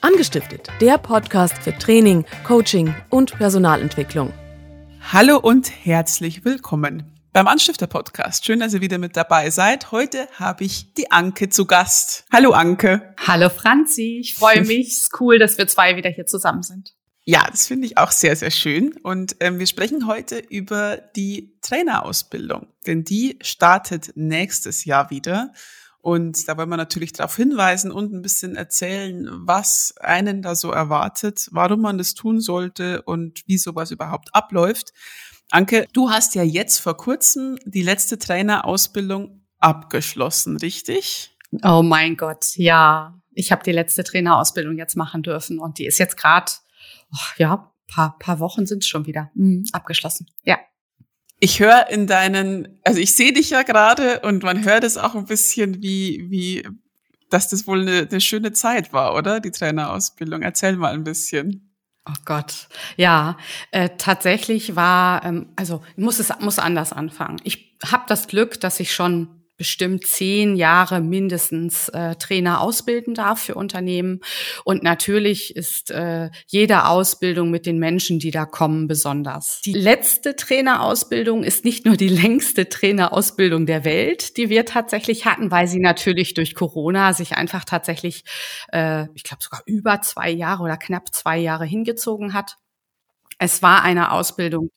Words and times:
Angestiftet, 0.00 0.68
der 0.80 0.96
Podcast 0.96 1.58
für 1.58 1.76
Training, 1.76 2.24
Coaching 2.46 2.94
und 3.10 3.32
Personalentwicklung. 3.32 4.32
Hallo 5.12 5.38
und 5.38 5.70
herzlich 5.84 6.44
willkommen 6.44 7.04
beim 7.32 7.48
Anstifter 7.48 7.86
Podcast. 7.86 8.44
Schön, 8.44 8.60
dass 8.60 8.74
ihr 8.74 8.80
wieder 8.80 8.98
mit 8.98 9.16
dabei 9.16 9.50
seid. 9.50 9.90
Heute 9.90 10.28
habe 10.34 10.64
ich 10.64 10.94
die 10.94 11.10
Anke 11.10 11.48
zu 11.48 11.66
Gast. 11.66 12.24
Hallo 12.32 12.52
Anke. 12.52 13.14
Hallo 13.26 13.48
Franzi. 13.48 14.18
Ich 14.20 14.36
freue 14.36 14.62
mich. 14.64 14.88
Es 14.88 15.02
ist 15.02 15.20
cool, 15.20 15.38
dass 15.38 15.58
wir 15.58 15.66
zwei 15.66 15.96
wieder 15.96 16.10
hier 16.10 16.26
zusammen 16.26 16.62
sind. 16.62 16.94
Ja, 17.24 17.46
das 17.50 17.66
finde 17.66 17.86
ich 17.86 17.98
auch 17.98 18.10
sehr, 18.10 18.36
sehr 18.36 18.50
schön. 18.50 18.94
Und 19.02 19.36
ähm, 19.40 19.58
wir 19.58 19.66
sprechen 19.66 20.06
heute 20.06 20.38
über 20.38 20.96
die 21.16 21.58
Trainerausbildung, 21.60 22.68
denn 22.86 23.04
die 23.04 23.38
startet 23.42 24.12
nächstes 24.14 24.84
Jahr 24.84 25.10
wieder. 25.10 25.52
Und 26.08 26.48
da 26.48 26.56
wollen 26.56 26.70
wir 26.70 26.78
natürlich 26.78 27.12
darauf 27.12 27.36
hinweisen 27.36 27.92
und 27.92 28.14
ein 28.14 28.22
bisschen 28.22 28.56
erzählen, 28.56 29.28
was 29.30 29.94
einen 30.00 30.40
da 30.40 30.54
so 30.54 30.70
erwartet, 30.70 31.48
warum 31.50 31.82
man 31.82 31.98
das 31.98 32.14
tun 32.14 32.40
sollte 32.40 33.02
und 33.02 33.42
wie 33.46 33.58
sowas 33.58 33.90
überhaupt 33.90 34.34
abläuft. 34.34 34.94
Anke, 35.50 35.86
du 35.92 36.08
hast 36.08 36.34
ja 36.34 36.42
jetzt 36.42 36.78
vor 36.78 36.96
kurzem 36.96 37.58
die 37.66 37.82
letzte 37.82 38.18
Trainerausbildung 38.18 39.42
abgeschlossen, 39.58 40.56
richtig? 40.56 41.36
Oh 41.62 41.82
mein 41.82 42.16
Gott, 42.16 42.56
ja. 42.56 43.20
Ich 43.34 43.52
habe 43.52 43.62
die 43.62 43.72
letzte 43.72 44.02
Trainerausbildung 44.02 44.78
jetzt 44.78 44.96
machen 44.96 45.22
dürfen 45.22 45.58
und 45.58 45.76
die 45.76 45.84
ist 45.84 45.98
jetzt 45.98 46.16
gerade 46.16 46.50
oh, 47.12 47.32
ja, 47.36 47.70
paar, 47.86 48.16
paar 48.18 48.38
Wochen 48.38 48.64
sind 48.64 48.82
es 48.82 48.88
schon 48.88 49.04
wieder 49.04 49.30
mhm, 49.34 49.66
abgeschlossen. 49.72 50.26
Ja. 50.42 50.56
Ich 51.40 51.60
höre 51.60 51.88
in 51.88 52.06
deinen, 52.06 52.80
also 52.84 52.98
ich 53.00 53.14
sehe 53.14 53.32
dich 53.32 53.50
ja 53.50 53.62
gerade 53.62 54.20
und 54.20 54.42
man 54.42 54.64
hört 54.64 54.84
es 54.84 54.96
auch 54.96 55.14
ein 55.14 55.26
bisschen, 55.26 55.82
wie, 55.82 56.26
wie, 56.28 56.66
dass 57.30 57.48
das 57.48 57.66
wohl 57.66 57.82
eine, 57.82 58.08
eine 58.10 58.20
schöne 58.20 58.52
Zeit 58.52 58.92
war, 58.92 59.14
oder? 59.14 59.40
Die 59.40 59.50
Trainerausbildung. 59.50 60.42
Erzähl 60.42 60.76
mal 60.76 60.94
ein 60.94 61.04
bisschen. 61.04 61.68
Oh 62.08 62.16
Gott, 62.24 62.68
ja, 62.96 63.36
äh, 63.70 63.90
tatsächlich 63.98 64.76
war, 64.76 65.24
ähm, 65.24 65.48
also 65.56 65.82
muss 65.96 66.18
es 66.18 66.32
muss 66.40 66.58
anders 66.58 66.92
anfangen. 66.92 67.38
Ich 67.44 67.76
habe 67.84 68.04
das 68.08 68.28
Glück, 68.28 68.58
dass 68.60 68.80
ich 68.80 68.94
schon 68.94 69.37
bestimmt 69.58 70.06
zehn 70.06 70.56
Jahre 70.56 71.00
mindestens 71.00 71.88
äh, 71.90 72.14
Trainer 72.14 72.60
ausbilden 72.60 73.12
darf 73.12 73.42
für 73.42 73.56
Unternehmen. 73.56 74.20
Und 74.64 74.82
natürlich 74.82 75.54
ist 75.54 75.90
äh, 75.90 76.30
jede 76.46 76.86
Ausbildung 76.86 77.50
mit 77.50 77.66
den 77.66 77.78
Menschen, 77.78 78.20
die 78.20 78.30
da 78.30 78.46
kommen, 78.46 78.86
besonders. 78.86 79.60
Die 79.64 79.74
letzte 79.74 80.36
Trainerausbildung 80.36 81.42
ist 81.42 81.64
nicht 81.64 81.84
nur 81.84 81.96
die 81.96 82.08
längste 82.08 82.68
Trainerausbildung 82.68 83.66
der 83.66 83.84
Welt, 83.84 84.36
die 84.36 84.48
wir 84.48 84.64
tatsächlich 84.64 85.26
hatten, 85.26 85.50
weil 85.50 85.66
sie 85.66 85.80
natürlich 85.80 86.34
durch 86.34 86.54
Corona 86.54 87.12
sich 87.12 87.32
einfach 87.32 87.64
tatsächlich, 87.64 88.24
äh, 88.72 89.06
ich 89.14 89.24
glaube 89.24 89.42
sogar 89.42 89.62
über 89.66 90.00
zwei 90.02 90.30
Jahre 90.30 90.62
oder 90.62 90.76
knapp 90.76 91.12
zwei 91.12 91.36
Jahre 91.36 91.64
hingezogen 91.64 92.32
hat. 92.32 92.56
Es 93.40 93.62
war 93.62 93.82
eine 93.82 94.12
Ausbildung, 94.12 94.70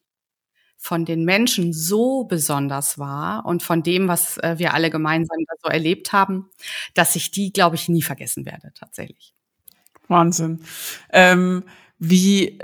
von 0.84 1.06
den 1.06 1.26
Menschen 1.26 1.74
so 1.74 2.24
besonders 2.24 2.98
war 2.98 3.46
und 3.46 3.62
von 3.62 3.84
dem, 3.84 4.08
was 4.08 4.40
äh, 4.40 4.56
wir 4.58 4.74
alle 4.74 4.90
gemeinsam 4.90 5.38
so 5.62 5.70
erlebt 5.70 6.12
haben, 6.12 6.50
dass 6.96 7.16
ich 7.16 7.30
die, 7.30 7.54
glaube 7.54 7.76
ich, 7.76 7.88
nie 7.88 8.02
vergessen 8.02 8.48
werde, 8.48 8.74
tatsächlich. 8.74 9.36
Wahnsinn. 10.08 10.64
Ähm, 11.14 11.64
wie, 12.00 12.58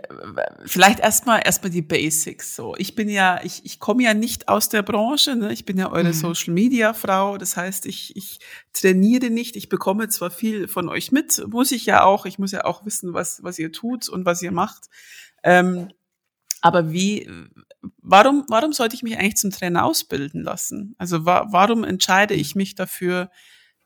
vielleicht 0.65 0.99
erstmal 0.99 1.41
erstmal 1.45 1.69
die 1.69 1.83
Basics 1.83 2.55
so. 2.55 2.73
Ich 2.79 2.95
bin 2.95 3.07
ja, 3.07 3.39
ich, 3.43 3.63
ich 3.63 3.79
komme 3.79 4.01
ja 4.01 4.15
nicht 4.15 4.49
aus 4.49 4.67
der 4.67 4.81
Branche, 4.81 5.35
ne? 5.35 5.53
ich 5.53 5.63
bin 5.63 5.77
ja 5.77 5.91
eure 5.91 6.07
mhm. 6.07 6.13
Social 6.13 6.55
Media 6.55 6.95
Frau, 6.95 7.37
das 7.37 7.55
heißt, 7.55 7.85
ich, 7.85 8.17
ich 8.17 8.39
trainiere 8.73 9.29
nicht, 9.29 9.55
ich 9.55 9.69
bekomme 9.69 10.09
zwar 10.09 10.31
viel 10.31 10.67
von 10.67 10.89
euch 10.89 11.11
mit, 11.11 11.45
muss 11.49 11.71
ich 11.71 11.85
ja 11.85 12.03
auch, 12.03 12.25
ich 12.25 12.39
muss 12.39 12.51
ja 12.51 12.65
auch 12.65 12.83
wissen, 12.83 13.13
was, 13.13 13.43
was 13.43 13.59
ihr 13.59 13.71
tut 13.71 14.09
und 14.09 14.25
was 14.25 14.41
ihr 14.41 14.51
macht. 14.51 14.85
Ähm, 15.43 15.89
aber 16.61 16.91
wie, 16.91 17.29
warum, 18.01 18.45
warum 18.49 18.73
sollte 18.73 18.95
ich 18.95 19.03
mich 19.03 19.17
eigentlich 19.17 19.37
zum 19.37 19.51
Trainer 19.51 19.85
ausbilden 19.85 20.43
lassen? 20.43 20.95
Also 20.97 21.25
wa 21.25 21.47
warum 21.51 21.83
entscheide 21.83 22.33
ich 22.33 22.55
mich 22.55 22.75
dafür, 22.75 23.29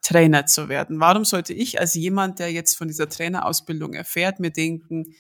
Trainer 0.02 0.46
zu 0.46 0.68
werden? 0.68 1.00
Warum 1.00 1.26
sollte 1.26 1.54
ich 1.54 1.80
als 1.80 1.94
jemand, 1.94 2.40
der 2.40 2.52
jetzt 2.52 2.76
von 2.76 2.88
dieser 2.88 3.08
Trainerausbildung 3.08 3.94
erfährt, 3.94 4.40
mir 4.40 4.52
denken, 4.52 5.14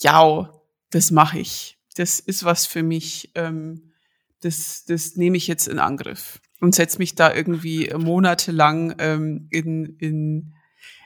ja, 0.00 0.52
das 0.90 1.10
mache 1.10 1.38
ich, 1.38 1.78
das 1.96 2.20
ist 2.20 2.44
was 2.44 2.66
für 2.66 2.82
mich, 2.82 3.30
ähm, 3.34 3.92
das, 4.40 4.84
das 4.84 5.16
nehme 5.16 5.36
ich 5.36 5.46
jetzt 5.46 5.68
in 5.68 5.78
Angriff 5.78 6.40
und 6.60 6.74
setze 6.74 6.98
mich 6.98 7.14
da 7.14 7.32
irgendwie 7.32 7.92
monatelang 7.96 8.94
ähm, 8.98 9.48
in, 9.50 9.96
in 9.98 10.54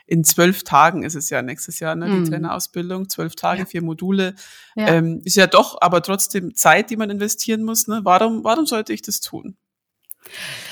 in 0.05 0.23
zwölf 0.23 0.63
Tagen 0.63 1.03
ist 1.03 1.15
es 1.15 1.29
ja 1.29 1.41
nächstes 1.41 1.79
Jahr, 1.79 1.95
ne, 1.95 2.07
die 2.07 2.19
mm. 2.19 2.29
Trainerausbildung, 2.29 3.09
zwölf 3.09 3.35
Tage, 3.35 3.61
ja. 3.61 3.65
vier 3.65 3.81
Module. 3.81 4.35
Ja. 4.75 4.87
Ähm, 4.87 5.21
ist 5.23 5.37
ja 5.37 5.47
doch, 5.47 5.77
aber 5.81 6.01
trotzdem 6.01 6.55
Zeit, 6.55 6.89
die 6.89 6.97
man 6.97 7.09
investieren 7.09 7.63
muss. 7.63 7.87
Ne? 7.87 8.01
Warum, 8.03 8.43
warum 8.43 8.65
sollte 8.65 8.93
ich 8.93 9.01
das 9.01 9.21
tun? 9.21 9.55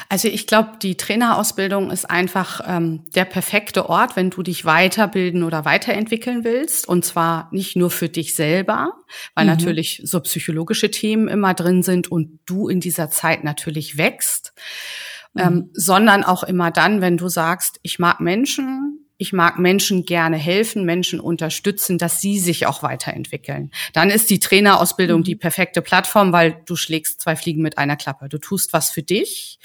Also 0.09 0.27
ich 0.27 0.47
glaube, 0.47 0.71
die 0.81 0.97
Trainerausbildung 0.97 1.89
ist 1.89 2.09
einfach 2.09 2.61
ähm, 2.67 3.05
der 3.15 3.25
perfekte 3.25 3.89
Ort, 3.89 4.15
wenn 4.15 4.29
du 4.29 4.43
dich 4.43 4.65
weiterbilden 4.65 5.43
oder 5.43 5.63
weiterentwickeln 5.65 6.43
willst. 6.43 6.87
Und 6.87 7.05
zwar 7.05 7.47
nicht 7.51 7.75
nur 7.75 7.91
für 7.91 8.09
dich 8.09 8.35
selber, 8.35 8.93
weil 9.35 9.45
mhm. 9.45 9.51
natürlich 9.51 10.01
so 10.03 10.19
psychologische 10.19 10.91
Themen 10.91 11.27
immer 11.27 11.53
drin 11.53 11.83
sind 11.83 12.11
und 12.11 12.39
du 12.45 12.67
in 12.67 12.79
dieser 12.79 13.09
Zeit 13.09 13.43
natürlich 13.43 13.97
wächst, 13.97 14.53
mhm. 15.33 15.41
ähm, 15.41 15.69
sondern 15.73 16.23
auch 16.23 16.43
immer 16.43 16.71
dann, 16.71 17.01
wenn 17.01 17.17
du 17.17 17.29
sagst, 17.29 17.79
ich 17.81 17.99
mag 17.99 18.19
Menschen, 18.19 18.80
ich 19.21 19.33
mag 19.33 19.59
Menschen 19.59 20.03
gerne 20.03 20.35
helfen, 20.35 20.83
Menschen 20.83 21.19
unterstützen, 21.19 21.99
dass 21.99 22.21
sie 22.21 22.39
sich 22.39 22.65
auch 22.65 22.81
weiterentwickeln. 22.81 23.69
Dann 23.93 24.09
ist 24.09 24.31
die 24.31 24.39
Trainerausbildung 24.39 25.19
mhm. 25.19 25.25
die 25.25 25.35
perfekte 25.35 25.83
Plattform, 25.83 26.33
weil 26.33 26.59
du 26.65 26.75
schlägst 26.75 27.21
zwei 27.21 27.35
Fliegen 27.35 27.61
mit 27.61 27.77
einer 27.77 27.97
Klappe. 27.97 28.29
Du 28.29 28.39
tust 28.39 28.73
was 28.73 28.89
für 28.89 29.03
dich, 29.03 29.59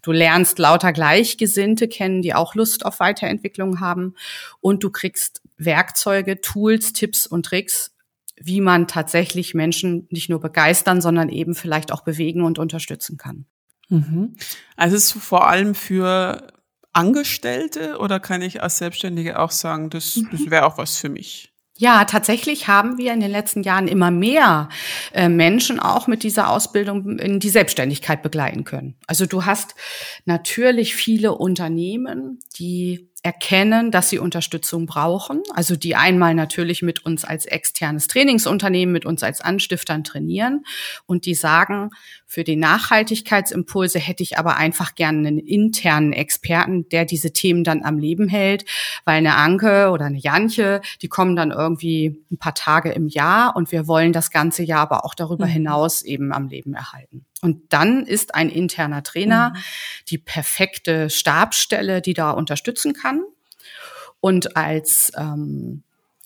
du 0.00 0.12
lernst 0.12 0.58
lauter 0.58 0.94
Gleichgesinnte 0.94 1.88
kennen, 1.88 2.22
die 2.22 2.32
auch 2.32 2.54
Lust 2.54 2.86
auf 2.86 3.00
Weiterentwicklung 3.00 3.80
haben 3.80 4.14
und 4.60 4.82
du 4.82 4.88
kriegst 4.88 5.42
Werkzeuge, 5.58 6.40
Tools, 6.40 6.94
Tipps 6.94 7.26
und 7.26 7.44
Tricks, 7.44 7.94
wie 8.36 8.62
man 8.62 8.88
tatsächlich 8.88 9.52
Menschen 9.52 10.06
nicht 10.08 10.30
nur 10.30 10.40
begeistern, 10.40 11.02
sondern 11.02 11.28
eben 11.28 11.54
vielleicht 11.54 11.92
auch 11.92 12.00
bewegen 12.00 12.44
und 12.44 12.58
unterstützen 12.58 13.18
kann. 13.18 13.44
Mhm. 13.90 14.36
Also 14.74 14.96
es 14.96 15.14
ist 15.14 15.22
vor 15.22 15.48
allem 15.48 15.74
für 15.74 16.51
Angestellte 16.92 17.98
oder 17.98 18.20
kann 18.20 18.42
ich 18.42 18.62
als 18.62 18.78
Selbstständige 18.78 19.38
auch 19.38 19.50
sagen, 19.50 19.90
das, 19.90 20.20
das 20.30 20.40
mhm. 20.40 20.50
wäre 20.50 20.66
auch 20.66 20.78
was 20.78 20.96
für 20.96 21.08
mich? 21.08 21.52
Ja, 21.78 22.04
tatsächlich 22.04 22.68
haben 22.68 22.98
wir 22.98 23.12
in 23.12 23.20
den 23.20 23.30
letzten 23.30 23.62
Jahren 23.62 23.88
immer 23.88 24.10
mehr 24.10 24.68
äh, 25.12 25.28
Menschen 25.28 25.80
auch 25.80 26.06
mit 26.06 26.22
dieser 26.22 26.50
Ausbildung 26.50 27.18
in 27.18 27.40
die 27.40 27.48
Selbstständigkeit 27.48 28.22
begleiten 28.22 28.64
können. 28.64 28.94
Also 29.06 29.26
du 29.26 29.46
hast 29.46 29.74
natürlich 30.26 30.94
viele 30.94 31.34
Unternehmen, 31.34 32.40
die 32.58 33.10
erkennen, 33.22 33.92
dass 33.92 34.10
sie 34.10 34.18
Unterstützung 34.18 34.86
brauchen, 34.86 35.42
also 35.54 35.76
die 35.76 35.94
einmal 35.94 36.34
natürlich 36.34 36.82
mit 36.82 37.04
uns 37.04 37.24
als 37.24 37.46
externes 37.46 38.08
Trainingsunternehmen, 38.08 38.92
mit 38.92 39.06
uns 39.06 39.22
als 39.22 39.40
Anstiftern 39.40 40.02
trainieren 40.02 40.64
und 41.06 41.24
die 41.24 41.36
sagen, 41.36 41.90
für 42.26 42.42
die 42.42 42.56
Nachhaltigkeitsimpulse 42.56 44.00
hätte 44.00 44.24
ich 44.24 44.38
aber 44.38 44.56
einfach 44.56 44.96
gerne 44.96 45.18
einen 45.18 45.38
internen 45.38 46.12
Experten, 46.12 46.88
der 46.88 47.04
diese 47.04 47.32
Themen 47.32 47.62
dann 47.62 47.84
am 47.84 47.98
Leben 47.98 48.28
hält, 48.28 48.64
weil 49.04 49.18
eine 49.18 49.36
Anke 49.36 49.90
oder 49.90 50.06
eine 50.06 50.18
Jantje, 50.18 50.80
die 51.00 51.08
kommen 51.08 51.36
dann 51.36 51.52
irgendwie 51.52 52.24
ein 52.32 52.38
paar 52.38 52.54
Tage 52.54 52.90
im 52.90 53.06
Jahr 53.06 53.54
und 53.54 53.70
wir 53.70 53.86
wollen 53.86 54.12
das 54.12 54.32
ganze 54.32 54.64
Jahr 54.64 54.80
aber 54.80 55.04
auch 55.04 55.14
darüber 55.14 55.46
mhm. 55.46 55.50
hinaus 55.50 56.02
eben 56.02 56.32
am 56.32 56.48
Leben 56.48 56.74
erhalten. 56.74 57.24
Und 57.42 57.72
dann 57.72 58.06
ist 58.06 58.34
ein 58.34 58.48
interner 58.48 59.02
Trainer 59.02 59.50
mhm. 59.50 59.58
die 60.08 60.18
perfekte 60.18 61.10
Stabstelle, 61.10 62.00
die 62.00 62.14
da 62.14 62.30
unterstützen 62.30 62.94
kann. 62.94 63.24
Und 64.20 64.56
als, 64.56 65.10
ähm, 65.16 65.82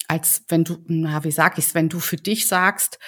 als 0.09 0.45
wenn 0.49 0.63
du, 0.65 0.77
na, 0.87 1.25
wie 1.25 1.33
sag 1.33 1.57
ich's, 1.59 1.75
wenn 1.75 1.89
du 1.89 1.99
für 1.99 2.17
dich 2.17 2.47
sagst, 2.47 2.99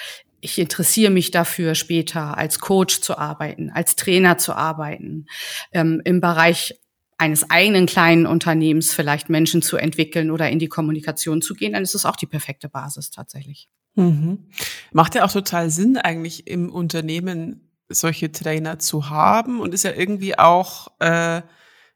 ich 0.41 0.59
interessiere 0.59 1.11
mich 1.11 1.31
dafür, 1.31 1.75
später 1.75 2.39
als 2.39 2.61
Coach 2.61 3.01
zu 3.01 3.19
arbeiten, 3.19 3.71
als 3.71 3.95
Trainer 3.95 4.39
zu 4.39 4.55
arbeiten, 4.55 5.27
ähm, 5.73 6.01
im 6.05 6.21
Bereich 6.21 6.81
eines 7.19 7.51
eigenen 7.51 7.87
kleinen 7.87 8.27
Unternehmens 8.27 8.95
vielleicht 8.95 9.29
Menschen 9.29 9.61
zu 9.61 9.77
entwickeln 9.77 10.31
oder 10.31 10.49
in 10.49 10.61
die 10.61 10.69
Kommunikation 10.69 11.43
zu 11.43 11.55
gehen, 11.55 11.73
dann 11.73 11.83
ist 11.83 11.97
es 11.97 12.07
auch 12.07 12.17
die 12.17 12.27
perfekte 12.27 12.69
Basis 12.69 13.11
tatsächlich. 13.11 13.69
Mhm. 13.97 14.47
Macht 14.93 15.17
ja 15.17 15.25
auch 15.25 15.33
total 15.33 15.71
Sinn, 15.71 15.99
eigentlich 15.99 16.47
im 16.47 16.73
Unternehmen 16.73 17.68
solche 17.89 18.33
Trainer 18.33 18.79
zu 18.79 19.11
haben 19.11 19.61
und 19.61 19.75
ist 19.75 19.85
ja 19.85 19.93
irgendwie 19.93 20.39
auch 20.39 20.89
äh, 21.01 21.43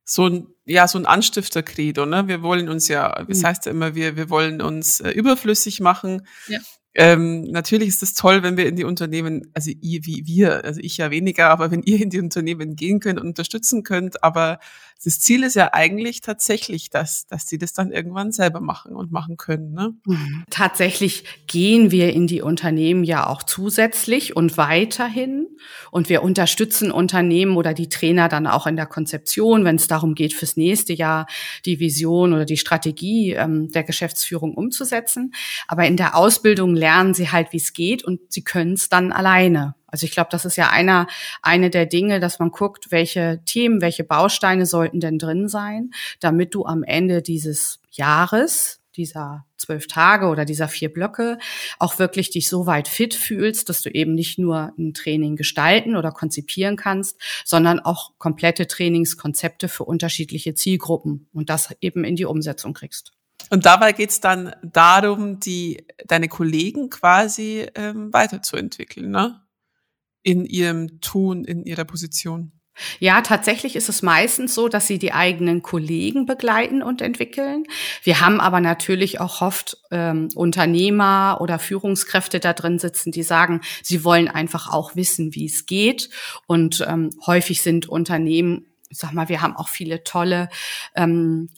so 0.05 0.27
ein 0.27 0.47
ja 0.65 0.87
so 0.89 0.99
ein 0.99 1.07
Anstiftercredo, 1.07 2.07
ne? 2.07 2.29
Wir 2.29 2.43
wollen 2.43 2.69
uns 2.69 2.89
ja, 2.89 3.25
das 3.25 3.41
mhm. 3.41 3.47
heißt 3.47 3.67
ja 3.67 3.73
immer, 3.73 3.95
wir 3.95 4.17
wir 4.17 4.31
wollen 4.31 4.63
uns 4.63 5.01
äh, 5.01 5.11
überflüssig 5.11 5.81
machen. 5.81 6.27
Ja. 6.49 6.59
Ähm, 6.95 7.45
natürlich 7.45 7.89
ist 7.89 8.03
es 8.03 8.13
toll, 8.13 8.43
wenn 8.43 8.59
wir 8.59 8.67
in 8.67 8.77
die 8.77 8.85
Unternehmen, 8.85 9.51
also 9.55 9.71
ihr 9.71 10.05
wie 10.05 10.27
wir, 10.27 10.65
also 10.65 10.79
ich 10.83 10.99
ja 10.99 11.11
weniger, 11.11 11.49
aber 11.49 11.71
wenn 11.71 11.83
ihr 11.83 12.03
in 12.03 12.11
die 12.11 12.21
Unternehmen 12.21 12.77
gehen 12.77 13.01
könnt 13.01 13.19
und 13.19 13.29
unterstützen 13.29 13.83
könnt, 13.83 14.23
aber 14.23 14.59
das 15.05 15.21
Ziel 15.21 15.43
ist 15.43 15.57
ja 15.57 15.71
eigentlich 15.73 16.21
tatsächlich, 16.21 16.91
dass, 16.91 17.27
dass 17.27 17.45
die 17.45 17.59
das 17.59 17.73
dann 17.73 17.91
irgendwann 17.91 18.33
selber 18.33 18.61
machen 18.61 18.95
und 18.95 19.11
machen 19.11 19.37
können. 19.37 19.73
Ne? 19.73 19.95
Mhm. 20.07 20.45
Tatsächlich 20.51 21.25
gehen 21.47 21.91
wir 21.91 22.13
in 22.13 22.27
die 22.27 22.43
Unternehmen 22.43 23.03
ja 23.03 23.27
auch 23.27 23.43
zusätzlich 23.43 24.37
und 24.37 24.57
weiterhin. 24.57 25.47
Und 25.91 26.09
wir 26.09 26.23
unterstützen 26.23 26.93
Unternehmen 26.93 27.57
oder 27.57 27.75
die 27.75 27.89
Trainer 27.89 28.29
dann 28.29 28.47
auch 28.47 28.67
in 28.67 28.77
der 28.77 28.87
Konzeption, 28.87 29.65
wenn 29.65 29.77
es 29.77 29.89
darum 29.89 30.15
geht, 30.15 30.35
fürs 30.35 30.57
nächste 30.57 30.93
Jahr 30.93 31.27
die 31.67 31.81
Vision 31.81 32.33
oder 32.33 32.45
die 32.45 32.57
Strategie 32.57 33.33
ähm, 33.33 33.69
der 33.71 33.85
Geschäftsführung 33.85 34.55
umzusetzen. 34.55 35.35
Aber 35.67 35.87
in 35.87 35.97
der 35.97 36.17
Ausbildung 36.17 36.75
lernen 36.75 37.15
sie 37.15 37.31
halt, 37.31 37.53
wie 37.53 37.59
es 37.59 37.73
geht 37.73 38.05
und 38.05 38.21
sie 38.29 38.45
können 38.45 38.75
es 38.75 38.89
dann 38.89 39.13
alleine. 39.13 39.75
Also 39.93 40.07
ich 40.07 40.13
glaube, 40.13 40.31
das 40.33 40.45
ist 40.45 40.57
ja 40.57 40.71
einer, 40.71 41.07
eine 41.43 41.71
der 41.71 41.87
Dinge, 41.87 42.19
dass 42.19 42.39
man 42.39 42.51
guckt, 42.51 42.91
welche 42.91 43.43
Themen, 43.45 43.81
welche 43.81 44.05
Bausteine 44.05 44.67
sollten 44.67 44.99
denn 44.99 45.19
drin 45.19 45.49
sein, 45.49 45.91
damit 46.19 46.55
du 46.55 46.65
am 46.65 46.83
Ende 46.83 47.23
dieses 47.23 47.79
Jahres, 47.91 48.81
dieser 48.97 49.45
zwölf 49.57 49.87
Tage 49.87 50.27
oder 50.27 50.45
dieser 50.45 50.69
vier 50.69 50.93
Blöcke 50.93 51.39
auch 51.79 51.99
wirklich 51.99 52.31
dich 52.31 52.49
so 52.49 52.67
weit 52.67 52.89
fit 52.89 53.15
fühlst, 53.15 53.69
dass 53.69 53.83
du 53.83 53.91
eben 53.91 54.15
nicht 54.15 54.39
nur 54.39 54.73
ein 54.79 54.95
Training 54.95 55.37
gestalten 55.37 55.95
oder 55.97 56.11
konzipieren 56.11 56.77
kannst, 56.77 57.21
sondern 57.45 57.79
auch 57.81 58.13
komplette 58.19 58.67
Trainingskonzepte 58.67 59.69
für 59.69 59.85
unterschiedliche 59.85 60.55
Zielgruppen 60.55 61.29
und 61.33 61.49
das 61.51 61.75
eben 61.81 62.05
in 62.05 62.17
die 62.17 62.25
Umsetzung 62.25 62.73
kriegst. 62.75 63.13
Und 63.51 63.67
dabei 63.67 63.93
geht's 63.93 64.21
dann 64.21 64.55
darum, 64.63 65.39
die 65.39 65.87
deine 66.07 66.29
Kollegen 66.29 66.91
quasi 66.91 67.67
ähm, 67.75 68.13
weiterzuentwickeln, 68.13 69.11
ne? 69.11 69.43
In 70.23 70.45
ihrem 70.45 71.01
Tun, 71.01 71.45
in 71.45 71.65
ihrer 71.65 71.85
Position? 71.85 72.53
Ja, 73.01 73.21
tatsächlich 73.21 73.77
ist 73.77 73.91
es 73.91 74.01
meistens 74.01 74.55
so, 74.55 74.69
dass 74.69 74.87
sie 74.87 74.99
die 74.99 75.13
eigenen 75.13 75.61
Kollegen 75.61 76.25
begleiten 76.25 76.83
und 76.83 77.03
entwickeln. 77.03 77.65
Wir 78.03 78.21
haben 78.21 78.41
aber 78.41 78.61
natürlich 78.61 79.21
auch 79.21 79.43
oft 79.43 79.77
ähm, 79.91 80.31
Unternehmer 80.35 81.39
oder 81.41 81.59
Führungskräfte 81.59 82.41
da 82.41 82.55
drin 82.55 82.79
sitzen, 82.79 83.13
die 83.13 83.25
sagen, 83.25 83.61
sie 83.83 84.05
wollen 84.05 84.29
einfach 84.29 84.73
auch 84.73 84.97
wissen, 84.97 85.35
wie 85.35 85.47
es 85.47 85.67
geht. 85.67 86.09
Und 86.47 86.83
ähm, 86.89 87.11
häufig 87.27 87.61
sind 87.61 87.89
Unternehmen 87.89 88.67
ich 88.93 88.99
sag 88.99 89.13
mal, 89.15 89.31
wir 89.31 89.41
haben 89.41 89.57
auch 89.57 89.69
viele 89.69 90.05
tolle 90.05 90.51
ähm, 90.95 91.49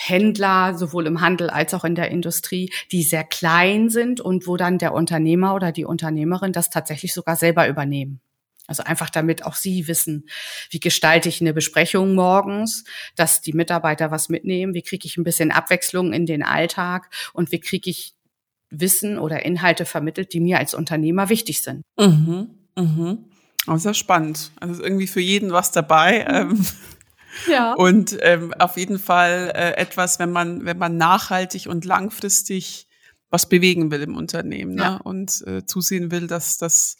Händler, 0.00 0.76
sowohl 0.76 1.06
im 1.06 1.20
Handel 1.20 1.50
als 1.50 1.74
auch 1.74 1.84
in 1.84 1.94
der 1.94 2.10
Industrie, 2.10 2.72
die 2.90 3.02
sehr 3.02 3.24
klein 3.24 3.90
sind 3.90 4.20
und 4.20 4.46
wo 4.46 4.56
dann 4.56 4.78
der 4.78 4.94
Unternehmer 4.94 5.54
oder 5.54 5.72
die 5.72 5.84
Unternehmerin 5.84 6.52
das 6.52 6.70
tatsächlich 6.70 7.12
sogar 7.12 7.36
selber 7.36 7.68
übernehmen. 7.68 8.20
Also 8.66 8.84
einfach 8.84 9.10
damit 9.10 9.44
auch 9.44 9.56
Sie 9.56 9.88
wissen, 9.88 10.28
wie 10.70 10.78
gestalte 10.78 11.28
ich 11.28 11.40
eine 11.40 11.52
Besprechung 11.52 12.14
morgens, 12.14 12.84
dass 13.16 13.40
die 13.40 13.52
Mitarbeiter 13.52 14.10
was 14.10 14.28
mitnehmen, 14.28 14.74
wie 14.74 14.82
kriege 14.82 15.06
ich 15.06 15.16
ein 15.16 15.24
bisschen 15.24 15.50
Abwechslung 15.50 16.12
in 16.12 16.24
den 16.24 16.44
Alltag 16.44 17.10
und 17.32 17.50
wie 17.52 17.60
kriege 17.60 17.90
ich 17.90 18.14
Wissen 18.70 19.18
oder 19.18 19.44
Inhalte 19.44 19.84
vermittelt, 19.84 20.32
die 20.32 20.40
mir 20.40 20.58
als 20.58 20.74
Unternehmer 20.74 21.28
wichtig 21.28 21.62
sind. 21.62 21.82
Mhm, 21.98 22.50
mhm. 22.76 23.24
Oh, 23.66 23.76
sehr 23.76 23.94
spannend. 23.94 24.52
Also 24.60 24.82
irgendwie 24.82 25.08
für 25.08 25.20
jeden 25.20 25.52
was 25.52 25.72
dabei. 25.72 26.24
Mhm. 26.24 26.50
Ähm 26.50 26.66
ja. 27.48 27.74
Und 27.74 28.16
ähm, 28.20 28.54
auf 28.54 28.76
jeden 28.76 28.98
Fall 28.98 29.52
äh, 29.54 29.72
etwas, 29.72 30.18
wenn 30.18 30.30
man, 30.30 30.64
wenn 30.64 30.78
man 30.78 30.96
nachhaltig 30.96 31.66
und 31.66 31.84
langfristig 31.84 32.88
was 33.30 33.48
bewegen 33.48 33.90
will 33.90 34.02
im 34.02 34.16
Unternehmen 34.16 34.74
ne? 34.74 34.82
ja. 34.82 34.96
und 34.96 35.46
äh, 35.46 35.64
zusehen 35.64 36.10
will, 36.10 36.26
dass, 36.26 36.58
dass, 36.58 36.96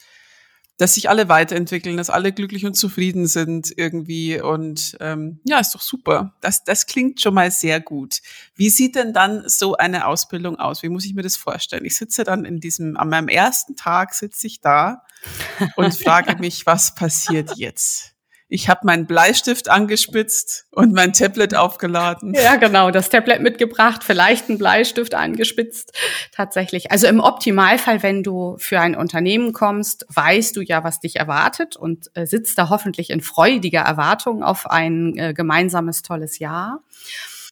dass 0.79 0.94
sich 0.94 1.11
alle 1.11 1.29
weiterentwickeln, 1.29 1.97
dass 1.97 2.09
alle 2.09 2.32
glücklich 2.32 2.65
und 2.65 2.75
zufrieden 2.75 3.27
sind 3.27 3.73
irgendwie. 3.77 4.41
Und 4.41 4.97
ähm, 5.00 5.41
ja, 5.44 5.59
ist 5.59 5.75
doch 5.75 5.81
super. 5.81 6.37
Das, 6.41 6.62
das 6.65 6.87
klingt 6.87 7.21
schon 7.21 7.35
mal 7.35 7.50
sehr 7.50 7.81
gut. 7.81 8.21
Wie 8.55 8.71
sieht 8.71 8.94
denn 8.94 9.12
dann 9.12 9.43
so 9.47 9.77
eine 9.77 10.06
Ausbildung 10.06 10.56
aus? 10.56 10.82
Wie 10.82 10.88
muss 10.88 11.05
ich 11.05 11.15
mir 11.15 11.23
das 11.23 11.37
vorstellen? 11.37 11.85
Ich 11.85 11.97
sitze 11.97 12.23
dann 12.23 12.44
in 12.44 12.61
diesem, 12.61 12.97
an 12.97 13.09
meinem 13.09 13.29
ersten 13.29 13.75
Tag 13.75 14.15
sitze 14.15 14.47
ich 14.47 14.61
da 14.61 15.03
und 15.77 15.94
frage 15.94 16.37
mich, 16.38 16.65
was 16.65 16.94
passiert 16.94 17.56
jetzt? 17.56 18.15
Ich 18.50 18.69
habe 18.69 18.81
meinen 18.85 19.06
Bleistift 19.06 19.69
angespitzt 19.69 20.67
und 20.73 20.93
mein 20.93 21.12
Tablet 21.12 21.55
aufgeladen. 21.55 22.35
Ja, 22.35 22.56
genau, 22.56 22.91
das 22.91 23.08
Tablet 23.08 23.41
mitgebracht, 23.41 24.02
vielleicht 24.02 24.49
einen 24.49 24.58
Bleistift 24.58 25.14
angespitzt. 25.14 25.93
Tatsächlich. 26.32 26.91
Also 26.91 27.06
im 27.06 27.20
Optimalfall, 27.20 28.02
wenn 28.02 28.25
du 28.25 28.56
für 28.58 28.81
ein 28.81 28.97
Unternehmen 28.97 29.52
kommst, 29.52 30.05
weißt 30.08 30.56
du 30.56 30.62
ja, 30.62 30.82
was 30.82 30.99
dich 30.99 31.17
erwartet 31.17 31.76
und 31.76 32.11
äh, 32.14 32.26
sitzt 32.26 32.58
da 32.58 32.69
hoffentlich 32.69 33.11
in 33.11 33.20
freudiger 33.20 33.82
Erwartung 33.82 34.43
auf 34.43 34.69
ein 34.69 35.17
äh, 35.17 35.32
gemeinsames 35.32 36.03
tolles 36.03 36.41
Jahr. 36.41 36.82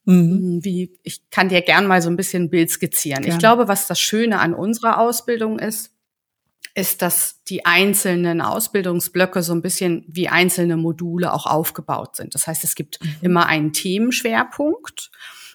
Mhm. 0.04 0.64
Wie, 0.64 0.98
ich 1.04 1.30
kann 1.30 1.48
dir 1.48 1.62
gern 1.62 1.86
mal 1.86 2.02
so 2.02 2.10
ein 2.10 2.16
bisschen 2.16 2.44
ein 2.44 2.50
Bild 2.50 2.70
skizzieren. 2.70 3.22
Gerne. 3.22 3.34
Ich 3.34 3.38
glaube, 3.38 3.68
was 3.68 3.86
das 3.86 4.00
Schöne 4.00 4.40
an 4.40 4.52
unserer 4.52 4.98
Ausbildung 4.98 5.60
ist, 5.60 5.92
ist, 6.78 7.02
dass 7.02 7.42
die 7.44 7.66
einzelnen 7.66 8.40
Ausbildungsblöcke 8.40 9.42
so 9.42 9.52
ein 9.52 9.62
bisschen 9.62 10.04
wie 10.06 10.28
einzelne 10.28 10.76
Module 10.76 11.32
auch 11.32 11.46
aufgebaut 11.46 12.14
sind. 12.14 12.34
Das 12.34 12.46
heißt, 12.46 12.62
es 12.62 12.76
gibt 12.76 13.02
mhm. 13.02 13.16
immer 13.20 13.46
einen 13.46 13.72
Themenschwerpunkt, 13.72 15.10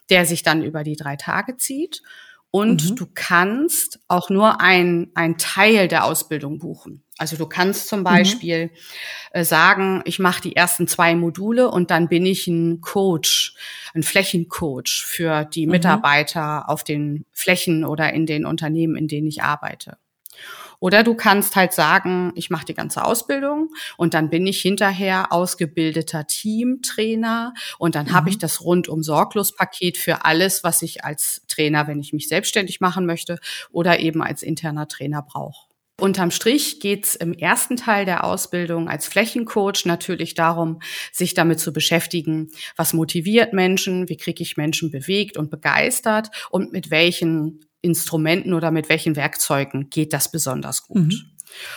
der 0.09 0.25
sich 0.25 0.43
dann 0.43 0.61
über 0.61 0.83
die 0.83 0.97
drei 0.97 1.15
Tage 1.15 1.55
zieht. 1.55 2.03
Und 2.51 2.91
mhm. 2.91 2.95
du 2.97 3.07
kannst 3.13 4.01
auch 4.09 4.29
nur 4.29 4.59
ein, 4.59 5.11
ein 5.15 5.37
Teil 5.37 5.87
der 5.87 6.03
Ausbildung 6.03 6.59
buchen. 6.59 7.03
Also 7.17 7.37
du 7.37 7.47
kannst 7.47 7.87
zum 7.87 8.01
mhm. 8.01 8.03
Beispiel 8.03 8.71
mhm. 9.33 9.43
sagen, 9.45 10.01
ich 10.03 10.19
mache 10.19 10.41
die 10.41 10.57
ersten 10.57 10.87
zwei 10.87 11.15
Module 11.15 11.71
und 11.71 11.89
dann 11.89 12.09
bin 12.09 12.25
ich 12.25 12.47
ein 12.47 12.81
Coach, 12.81 13.55
ein 13.93 14.03
Flächencoach 14.03 15.03
für 15.05 15.45
die 15.45 15.65
mhm. 15.65 15.71
Mitarbeiter 15.71 16.69
auf 16.69 16.83
den 16.83 17.25
Flächen 17.31 17.85
oder 17.85 18.11
in 18.11 18.25
den 18.25 18.45
Unternehmen, 18.45 18.97
in 18.97 19.07
denen 19.07 19.27
ich 19.27 19.41
arbeite. 19.41 19.97
Oder 20.83 21.03
du 21.03 21.15
kannst 21.15 21.55
halt 21.55 21.71
sagen, 21.71 22.33
ich 22.35 22.49
mache 22.49 22.65
die 22.65 22.73
ganze 22.73 23.05
Ausbildung 23.05 23.69
und 23.95 24.13
dann 24.13 24.29
bin 24.29 24.45
ich 24.45 24.59
hinterher 24.59 25.31
ausgebildeter 25.31 26.27
Teamtrainer 26.27 27.53
und 27.77 27.95
dann 27.95 28.07
mhm. 28.07 28.11
habe 28.11 28.29
ich 28.29 28.37
das 28.37 28.59
rundum 28.59 29.01
sorglos 29.01 29.55
Paket 29.55 29.97
für 29.97 30.25
alles, 30.25 30.61
was 30.65 30.81
ich 30.81 31.05
als 31.05 31.43
Trainer, 31.47 31.87
wenn 31.87 32.01
ich 32.01 32.11
mich 32.11 32.27
selbstständig 32.27 32.81
machen 32.81 33.05
möchte 33.05 33.39
oder 33.71 34.01
eben 34.01 34.21
als 34.21 34.43
interner 34.43 34.89
Trainer 34.89 35.21
brauche. 35.21 35.69
Unterm 36.01 36.31
Strich 36.31 36.81
geht's 36.81 37.15
im 37.15 37.31
ersten 37.31 37.77
Teil 37.77 38.03
der 38.03 38.25
Ausbildung 38.25 38.89
als 38.89 39.07
Flächencoach 39.07 39.85
natürlich 39.85 40.33
darum, 40.33 40.81
sich 41.13 41.33
damit 41.33 41.61
zu 41.61 41.71
beschäftigen, 41.71 42.51
was 42.75 42.91
motiviert 42.91 43.53
Menschen, 43.53 44.09
wie 44.09 44.17
kriege 44.17 44.43
ich 44.43 44.57
Menschen 44.57 44.91
bewegt 44.91 45.37
und 45.37 45.49
begeistert 45.49 46.29
und 46.49 46.73
mit 46.73 46.91
welchen 46.91 47.61
Instrumenten 47.83 48.53
oder 48.53 48.71
mit 48.71 48.89
welchen 48.89 49.15
Werkzeugen 49.15 49.89
geht 49.89 50.13
das 50.13 50.31
besonders 50.31 50.87
gut. 50.87 50.97
Mhm. 50.97 51.33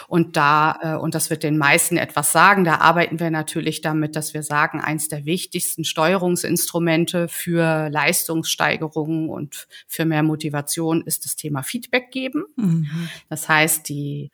Und 0.09 0.37
da, 0.37 0.79
äh, 0.83 0.97
und 0.97 1.15
das 1.15 1.29
wird 1.29 1.43
den 1.43 1.59
meisten 1.59 1.99
etwas 1.99 2.33
sagen, 2.33 2.65
da 2.65 2.77
arbeiten 2.77 3.21
wir 3.21 3.31
natürlich 3.31 3.83
damit, 3.83 4.17
dass 4.17 4.33
wir 4.33 4.43
sagen, 4.43 4.81
eins 4.81 5.09
der 5.09 5.27
wichtigsten 5.27 5.85
Steuerungsinstrumente 5.85 7.29
für 7.29 7.91
Leistungssteigerungen 7.91 9.29
und 9.29 9.69
für 9.87 10.05
mehr 10.05 10.23
Motivation 10.23 11.03
ist 11.03 11.25
das 11.25 11.37
Thema 11.37 11.63
Feedback 11.63 12.11
geben. 12.11 12.45
Mhm. 12.57 12.89
Das 13.29 13.49
heißt, 13.49 13.89
die 13.89 14.31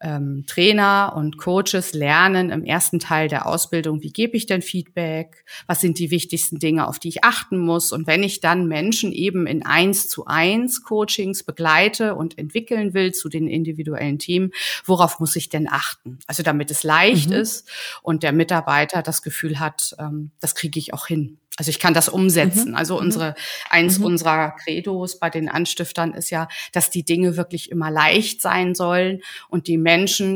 ähm, 0.00 0.44
Trainer 0.46 1.12
und 1.16 1.36
Coaches 1.36 1.92
lernen 1.92 2.50
im 2.50 2.64
ersten 2.64 2.98
Teil 2.98 3.28
der 3.28 3.46
Ausbildung, 3.46 4.02
wie 4.02 4.12
gebe 4.12 4.36
ich 4.36 4.46
denn 4.46 4.62
Feedback, 4.62 5.44
was 5.66 5.80
sind 5.80 5.98
die 5.98 6.10
wichtigsten 6.10 6.58
Dinge, 6.58 6.88
auf 6.88 6.98
die 6.98 7.08
ich 7.08 7.24
achten 7.24 7.58
muss. 7.58 7.92
Und 7.92 8.06
wenn 8.06 8.22
ich 8.22 8.40
dann 8.40 8.66
Menschen 8.66 9.12
eben 9.12 9.46
in 9.46 9.64
eins 9.64 10.08
zu 10.08 10.26
eins 10.26 10.82
Coachings 10.82 11.42
begleite 11.42 12.14
und 12.14 12.38
entwickeln 12.38 12.94
will 12.94 13.12
zu 13.12 13.28
den 13.28 13.46
individuellen 13.46 14.18
Themen, 14.18 14.52
worauf 14.84 15.20
muss 15.20 15.36
ich 15.36 15.48
denn 15.48 15.68
achten? 15.70 16.18
Also 16.26 16.42
damit 16.42 16.70
es 16.70 16.82
leicht 16.82 17.30
mhm. 17.30 17.36
ist 17.36 17.68
und 18.02 18.22
der 18.22 18.32
Mitarbeiter 18.32 19.02
das 19.02 19.22
Gefühl 19.22 19.60
hat, 19.60 19.94
ähm, 19.98 20.30
das 20.40 20.54
kriege 20.54 20.78
ich 20.78 20.94
auch 20.94 21.06
hin. 21.06 21.38
Also 21.60 21.68
ich 21.68 21.78
kann 21.78 21.92
das 21.92 22.08
umsetzen. 22.08 22.70
Mhm. 22.70 22.74
Also 22.74 22.94
mhm. 22.94 23.00
unsere, 23.00 23.34
eins 23.68 23.98
mhm. 23.98 24.06
unserer 24.06 24.52
Credos 24.52 25.18
bei 25.18 25.28
den 25.28 25.50
Anstiftern 25.50 26.14
ist 26.14 26.30
ja, 26.30 26.48
dass 26.72 26.88
die 26.88 27.04
Dinge 27.04 27.36
wirklich 27.36 27.70
immer 27.70 27.90
leicht 27.90 28.40
sein 28.40 28.74
sollen 28.74 29.20
und 29.50 29.66
die 29.66 29.76
Menschen 29.76 29.89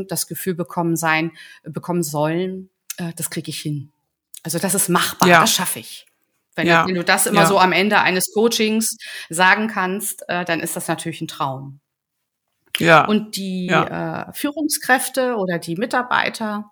das 0.09 0.27
Gefühl 0.27 0.55
bekommen 0.55 0.97
sein, 0.97 1.33
bekommen 1.63 2.03
sollen, 2.03 2.71
äh, 2.97 3.13
das 3.17 3.31
kriege 3.31 3.51
ich 3.51 3.61
hin. 3.61 3.91
Also 4.43 4.59
das 4.59 4.75
ist 4.75 4.89
machbar, 4.89 5.29
ja. 5.29 5.41
das 5.41 5.53
schaffe 5.53 5.81
ich. 5.81 6.07
Wenn, 6.55 6.67
ja. 6.67 6.83
du, 6.83 6.89
wenn, 6.89 6.95
du, 6.95 7.05
das 7.05 7.27
immer 7.27 7.43
ja. 7.43 7.47
so 7.47 7.59
am 7.59 7.73
Ende 7.73 8.01
eines 8.01 8.33
Coachings 8.33 8.97
sagen 9.29 9.69
kannst, 9.69 10.25
äh, 10.29 10.45
dann 10.45 10.61
ist 10.61 10.77
das 10.77 10.87
natürlich 10.87 11.21
ein 11.21 11.29
Traum. 11.29 11.81
Ja. 12.79 13.07
Und 13.07 13.37
die 13.37 13.67
ja. 13.67 14.29
äh, 14.29 14.33
Führungskräfte 14.33 15.37
oder 15.37 15.59
die 15.59 15.77
Mitarbeiter, 15.77 16.71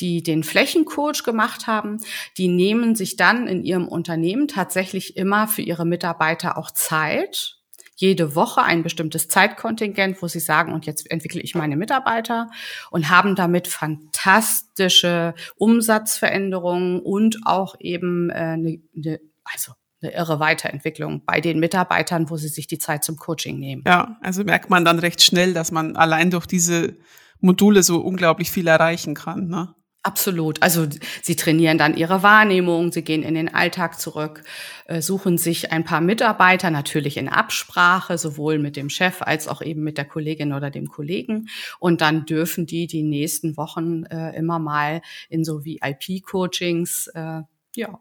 die 0.00 0.22
den 0.22 0.42
Flächencoach 0.42 1.22
gemacht 1.22 1.66
haben, 1.66 1.98
die 2.36 2.48
nehmen 2.48 2.96
sich 2.96 3.16
dann 3.16 3.46
in 3.46 3.62
ihrem 3.62 3.86
Unternehmen 3.86 4.48
tatsächlich 4.48 5.16
immer 5.16 5.46
für 5.46 5.62
ihre 5.62 5.86
Mitarbeiter 5.86 6.58
auch 6.58 6.70
Zeit, 6.70 7.53
jede 7.94 8.34
Woche 8.34 8.62
ein 8.62 8.82
bestimmtes 8.82 9.28
Zeitkontingent, 9.28 10.20
wo 10.22 10.28
sie 10.28 10.40
sagen, 10.40 10.72
und 10.72 10.86
jetzt 10.86 11.10
entwickle 11.10 11.40
ich 11.40 11.54
meine 11.54 11.76
Mitarbeiter 11.76 12.50
und 12.90 13.08
haben 13.10 13.34
damit 13.36 13.68
fantastische 13.68 15.34
Umsatzveränderungen 15.56 17.00
und 17.00 17.38
auch 17.44 17.76
eben 17.78 18.30
äh, 18.30 18.34
eine, 18.34 18.80
eine 18.96 19.20
also 19.44 19.72
eine 20.02 20.12
irre 20.12 20.40
Weiterentwicklung 20.40 21.22
bei 21.24 21.40
den 21.40 21.58
Mitarbeitern, 21.60 22.28
wo 22.30 22.36
sie 22.36 22.48
sich 22.48 22.66
die 22.66 22.78
Zeit 22.78 23.04
zum 23.04 23.16
Coaching 23.16 23.58
nehmen. 23.58 23.82
Ja, 23.86 24.18
also 24.20 24.44
merkt 24.44 24.70
man 24.70 24.84
dann 24.84 24.98
recht 24.98 25.22
schnell, 25.22 25.54
dass 25.54 25.72
man 25.72 25.96
allein 25.96 26.30
durch 26.30 26.46
diese 26.46 26.96
Module 27.40 27.82
so 27.82 28.00
unglaublich 28.00 28.50
viel 28.50 28.66
erreichen 28.66 29.14
kann. 29.14 29.48
Ne? 29.48 29.74
Absolut. 30.06 30.62
Also 30.62 30.86
sie 31.22 31.34
trainieren 31.34 31.78
dann 31.78 31.96
ihre 31.96 32.22
Wahrnehmung, 32.22 32.92
sie 32.92 33.02
gehen 33.02 33.22
in 33.22 33.34
den 33.34 33.54
Alltag 33.54 33.98
zurück, 33.98 34.42
äh, 34.84 35.00
suchen 35.00 35.38
sich 35.38 35.72
ein 35.72 35.82
paar 35.82 36.02
Mitarbeiter, 36.02 36.70
natürlich 36.70 37.16
in 37.16 37.30
Absprache, 37.30 38.18
sowohl 38.18 38.58
mit 38.58 38.76
dem 38.76 38.90
Chef 38.90 39.22
als 39.22 39.48
auch 39.48 39.62
eben 39.62 39.82
mit 39.82 39.96
der 39.96 40.04
Kollegin 40.04 40.52
oder 40.52 40.70
dem 40.70 40.88
Kollegen. 40.88 41.48
Und 41.78 42.02
dann 42.02 42.26
dürfen 42.26 42.66
die 42.66 42.86
die 42.86 43.02
nächsten 43.02 43.56
Wochen 43.56 44.04
äh, 44.04 44.36
immer 44.36 44.58
mal 44.58 45.00
in 45.30 45.42
so 45.42 45.64
VIP-Coachings 45.64 47.06
äh, 47.14 47.40
ja, 47.74 47.98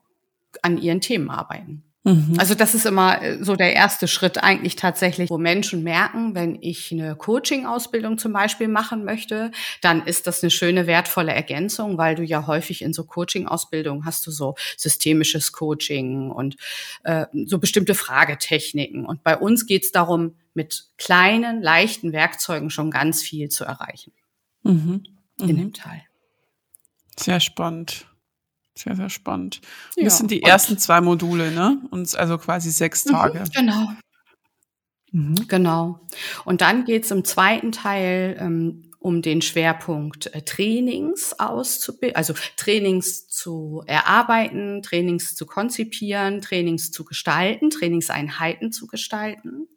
an 0.61 0.77
ihren 0.77 0.99
Themen 0.99 1.29
arbeiten. 1.29 1.85
Mhm. 2.05 2.35
Also 2.37 2.53
das 2.53 2.75
ist 2.75 2.85
immer 2.85 3.21
äh, 3.21 3.43
so 3.43 3.55
der 3.55 3.73
erste 3.73 4.09
Schritt 4.09 4.43
eigentlich 4.43 4.75
tatsächlich, 4.75 5.29
wo 5.29 5.37
Menschen 5.37 5.83
merken, 5.83 6.35
wenn 6.35 6.57
ich 6.61 6.91
eine 6.91 7.15
Coaching-Ausbildung 7.15 8.17
zum 8.17 8.33
Beispiel 8.33 8.67
machen 8.67 9.05
möchte, 9.05 9.51
dann 9.81 10.05
ist 10.05 10.27
das 10.27 10.43
eine 10.43 10.51
schöne, 10.51 10.85
wertvolle 10.85 11.31
Ergänzung, 11.31 11.97
weil 11.97 12.15
du 12.15 12.23
ja 12.23 12.45
häufig 12.45 12.81
in 12.81 12.91
so 12.91 13.05
Coaching-Ausbildungen 13.05 14.03
hast 14.03 14.27
du 14.27 14.31
so 14.31 14.55
systemisches 14.75 15.53
Coaching 15.53 16.29
und 16.29 16.57
äh, 17.03 17.25
so 17.45 17.57
bestimmte 17.57 17.95
Fragetechniken. 17.95 19.05
Und 19.05 19.23
bei 19.23 19.37
uns 19.37 19.65
geht 19.65 19.85
es 19.85 19.91
darum, 19.93 20.35
mit 20.53 20.85
kleinen, 20.97 21.61
leichten 21.61 22.11
Werkzeugen 22.11 22.69
schon 22.69 22.91
ganz 22.91 23.21
viel 23.21 23.47
zu 23.47 23.63
erreichen. 23.63 24.11
Mhm. 24.63 25.05
Mhm. 25.39 25.49
In 25.49 25.57
dem 25.57 25.73
Teil. 25.73 26.03
Sehr 27.17 27.39
spannend. 27.39 28.07
Sehr, 28.75 28.95
sehr 28.95 29.09
spannend. 29.09 29.61
Ja, 29.95 30.05
das 30.05 30.17
sind 30.17 30.31
die 30.31 30.41
ersten 30.41 30.77
zwei 30.77 30.99
Module, 30.99 31.51
ne? 31.51 31.81
Und 31.91 32.15
also 32.15 32.37
quasi 32.37 32.71
sechs 32.71 33.05
mhm, 33.05 33.11
Tage. 33.11 33.39
Mhm, 33.39 33.49
genau. 33.53 33.87
Mhm. 35.11 35.47
Genau. 35.47 35.99
Und 36.43 36.61
dann 36.61 36.85
geht's 36.85 37.11
im 37.11 37.23
zweiten 37.23 37.71
Teil 37.71 38.35
ähm, 38.39 38.93
um 39.03 39.21
den 39.21 39.41
Schwerpunkt 39.41 40.33
äh, 40.33 40.41
Trainings 40.41 41.37
auszubilden, 41.37 42.15
also 42.15 42.33
Trainings 42.55 43.27
zu 43.27 43.83
erarbeiten, 43.85 44.81
Trainings 44.81 45.35
zu 45.35 45.45
konzipieren, 45.45 46.41
Trainings 46.41 46.89
zu 46.89 47.03
gestalten, 47.03 47.69
Trainingseinheiten 47.69 48.71
zu 48.71 48.87
gestalten. 48.87 49.67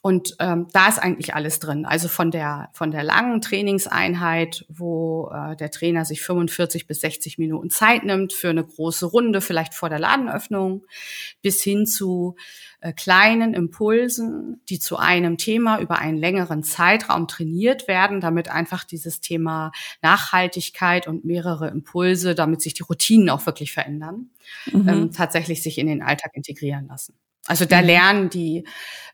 Und 0.00 0.36
ähm, 0.38 0.68
da 0.72 0.88
ist 0.88 0.98
eigentlich 0.98 1.34
alles 1.34 1.58
drin. 1.58 1.84
Also 1.84 2.08
von 2.08 2.30
der, 2.30 2.70
von 2.72 2.90
der 2.90 3.02
langen 3.02 3.40
Trainingseinheit, 3.40 4.64
wo 4.68 5.30
äh, 5.34 5.56
der 5.56 5.70
Trainer 5.70 6.04
sich 6.04 6.22
45 6.22 6.86
bis 6.86 7.00
60 7.00 7.38
Minuten 7.38 7.70
Zeit 7.70 8.04
nimmt 8.04 8.32
für 8.32 8.50
eine 8.50 8.64
große 8.64 9.06
Runde, 9.06 9.40
vielleicht 9.40 9.74
vor 9.74 9.88
der 9.88 9.98
Ladenöffnung, 9.98 10.84
bis 11.42 11.62
hin 11.62 11.84
zu 11.86 12.36
äh, 12.80 12.92
kleinen 12.92 13.54
Impulsen, 13.54 14.60
die 14.68 14.78
zu 14.78 14.98
einem 14.98 15.36
Thema 15.36 15.80
über 15.80 15.98
einen 15.98 16.16
längeren 16.16 16.62
Zeitraum 16.62 17.26
trainiert 17.26 17.88
werden, 17.88 18.20
damit 18.20 18.50
einfach 18.50 18.84
dieses 18.84 19.20
Thema 19.20 19.72
Nachhaltigkeit 20.00 21.08
und 21.08 21.24
mehrere 21.24 21.68
Impulse, 21.68 22.36
damit 22.36 22.62
sich 22.62 22.74
die 22.74 22.84
Routinen 22.84 23.30
auch 23.30 23.46
wirklich 23.46 23.72
verändern, 23.72 24.30
mhm. 24.70 24.88
ähm, 24.88 25.12
tatsächlich 25.12 25.60
sich 25.60 25.78
in 25.78 25.88
den 25.88 26.02
Alltag 26.02 26.32
integrieren 26.34 26.86
lassen. 26.86 27.14
Also 27.48 27.64
da 27.64 27.80
mhm. 27.80 27.86
lernen 27.86 28.30
die 28.30 28.64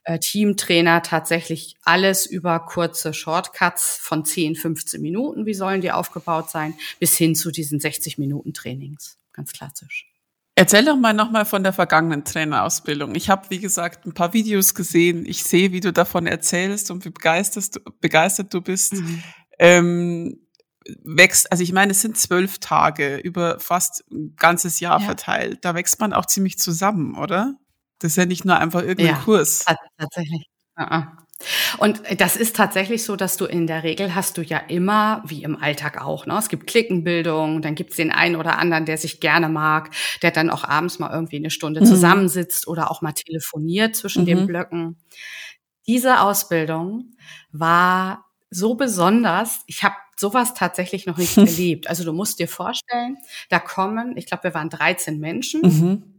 äh, 0.05 0.19
Teamtrainer 0.19 1.03
tatsächlich 1.03 1.77
alles 1.83 2.27
über 2.27 2.61
kurze 2.61 3.15
Shortcuts 3.15 3.97
von 4.01 4.25
10, 4.25 4.57
15 4.57 5.01
Minuten, 5.01 5.47
wie 5.47 5.55
sollen 5.55 5.81
die 5.81 5.93
aufgebaut 5.93 6.51
sein, 6.51 6.75
bis 6.99 7.17
hin 7.17 7.35
zu 7.35 7.51
diesen 7.51 7.81
60 7.81 8.19
Minuten 8.19 8.53
Trainings. 8.53 9.19
Ganz 9.33 9.53
klassisch. 9.53 10.07
Erzähl 10.57 10.85
doch 10.85 10.97
mal 10.97 11.15
nochmal 11.15 11.45
von 11.45 11.65
der 11.65 11.73
vergangenen 11.73 12.25
Trainerausbildung. 12.25 13.17
Ich 13.17 13.29
habe, 13.29 13.51
wie 13.51 13.59
gesagt, 13.59 14.07
ein 14.07 14.15
paar 14.15 14.33
Videos 14.33 14.75
gesehen. 14.75 15.27
Ich 15.27 15.43
sehe, 15.43 15.73
wie 15.73 15.81
du 15.81 15.93
davon 15.93 16.27
erzählst 16.27 16.93
und 16.93 17.05
wie 17.05 17.11
begeistert 17.11 17.75
du, 17.75 17.81
begeistert 18.01 18.55
du 18.55 18.61
bist. 18.61 18.93
Mhm. 18.93 19.23
Ähm, 19.59 20.41
wächst, 21.03 21.51
also 21.51 21.65
ich 21.65 21.73
meine, 21.73 21.93
es 21.93 22.03
sind 22.03 22.19
zwölf 22.19 22.59
Tage 22.59 23.17
über 23.17 23.59
fast 23.59 24.05
ein 24.13 24.37
ganzes 24.37 24.79
Jahr 24.79 25.01
ja. 25.01 25.07
verteilt. 25.07 25.65
Da 25.65 25.75
wächst 25.75 25.99
man 25.99 26.13
auch 26.13 26.27
ziemlich 26.27 26.59
zusammen, 26.59 27.17
oder? 27.17 27.57
Das 27.99 28.13
ist 28.13 28.17
ja 28.17 28.27
nicht 28.27 28.45
nur 28.45 28.59
einfach 28.59 28.81
irgendein 28.81 29.15
ja, 29.15 29.23
Kurs. 29.23 29.65
Tatsächlich. 29.99 30.49
Und 31.79 32.01
das 32.19 32.37
ist 32.37 32.57
tatsächlich 32.57 33.05
so, 33.05 33.17
dass 33.17 33.37
du 33.37 33.45
in 33.45 33.67
der 33.67 33.83
Regel 33.83 34.15
hast 34.15 34.39
du 34.39 34.43
ja 34.43 34.59
immer, 34.59 35.23
wie 35.27 35.43
im 35.43 35.61
Alltag 35.61 36.01
auch, 36.01 36.27
ne? 36.27 36.39
Es 36.39 36.49
gibt 36.49 36.67
Klickenbildung, 36.67 37.61
dann 37.61 37.75
gibt 37.75 37.91
es 37.91 37.97
den 37.97 38.13
einen 38.13 38.37
oder 38.37 38.59
anderen, 38.59 38.87
der 38.87 38.99
sich 38.99 39.21
gerne 39.21 39.49
mag, 39.49 39.91
der 40.23 40.31
dann 40.31 40.51
auch 40.51 40.65
abends 40.65 40.99
mal 40.99 41.13
irgendwie 41.13 41.37
eine 41.37 41.51
Stunde 41.51 41.81
mhm. 41.81 41.87
zusammensitzt 41.87 42.67
oder 42.67 42.91
auch 42.91 43.03
mal 43.03 43.13
telefoniert 43.13 43.97
zwischen 43.97 44.23
mhm. 44.23 44.27
den 44.27 44.47
Blöcken. 44.47 44.97
Diese 45.87 46.21
Ausbildung 46.21 47.17
war 47.53 48.25
so 48.51 48.75
besonders. 48.75 49.63
Ich 49.67 49.83
habe 49.83 49.97
sowas 50.17 50.55
tatsächlich 50.55 51.07
noch 51.07 51.19
nicht 51.19 51.37
erlebt. 51.37 51.89
Also 51.89 52.05
du 52.05 52.13
musst 52.13 52.39
dir 52.39 52.49
vorstellen, 52.49 53.17
da 53.51 53.59
kommen, 53.59 54.17
ich 54.17 54.27
glaube, 54.27 54.45
wir 54.45 54.55
waren 54.55 54.71
13 54.71 55.19
Menschen. 55.19 55.61
Mhm 55.63 56.14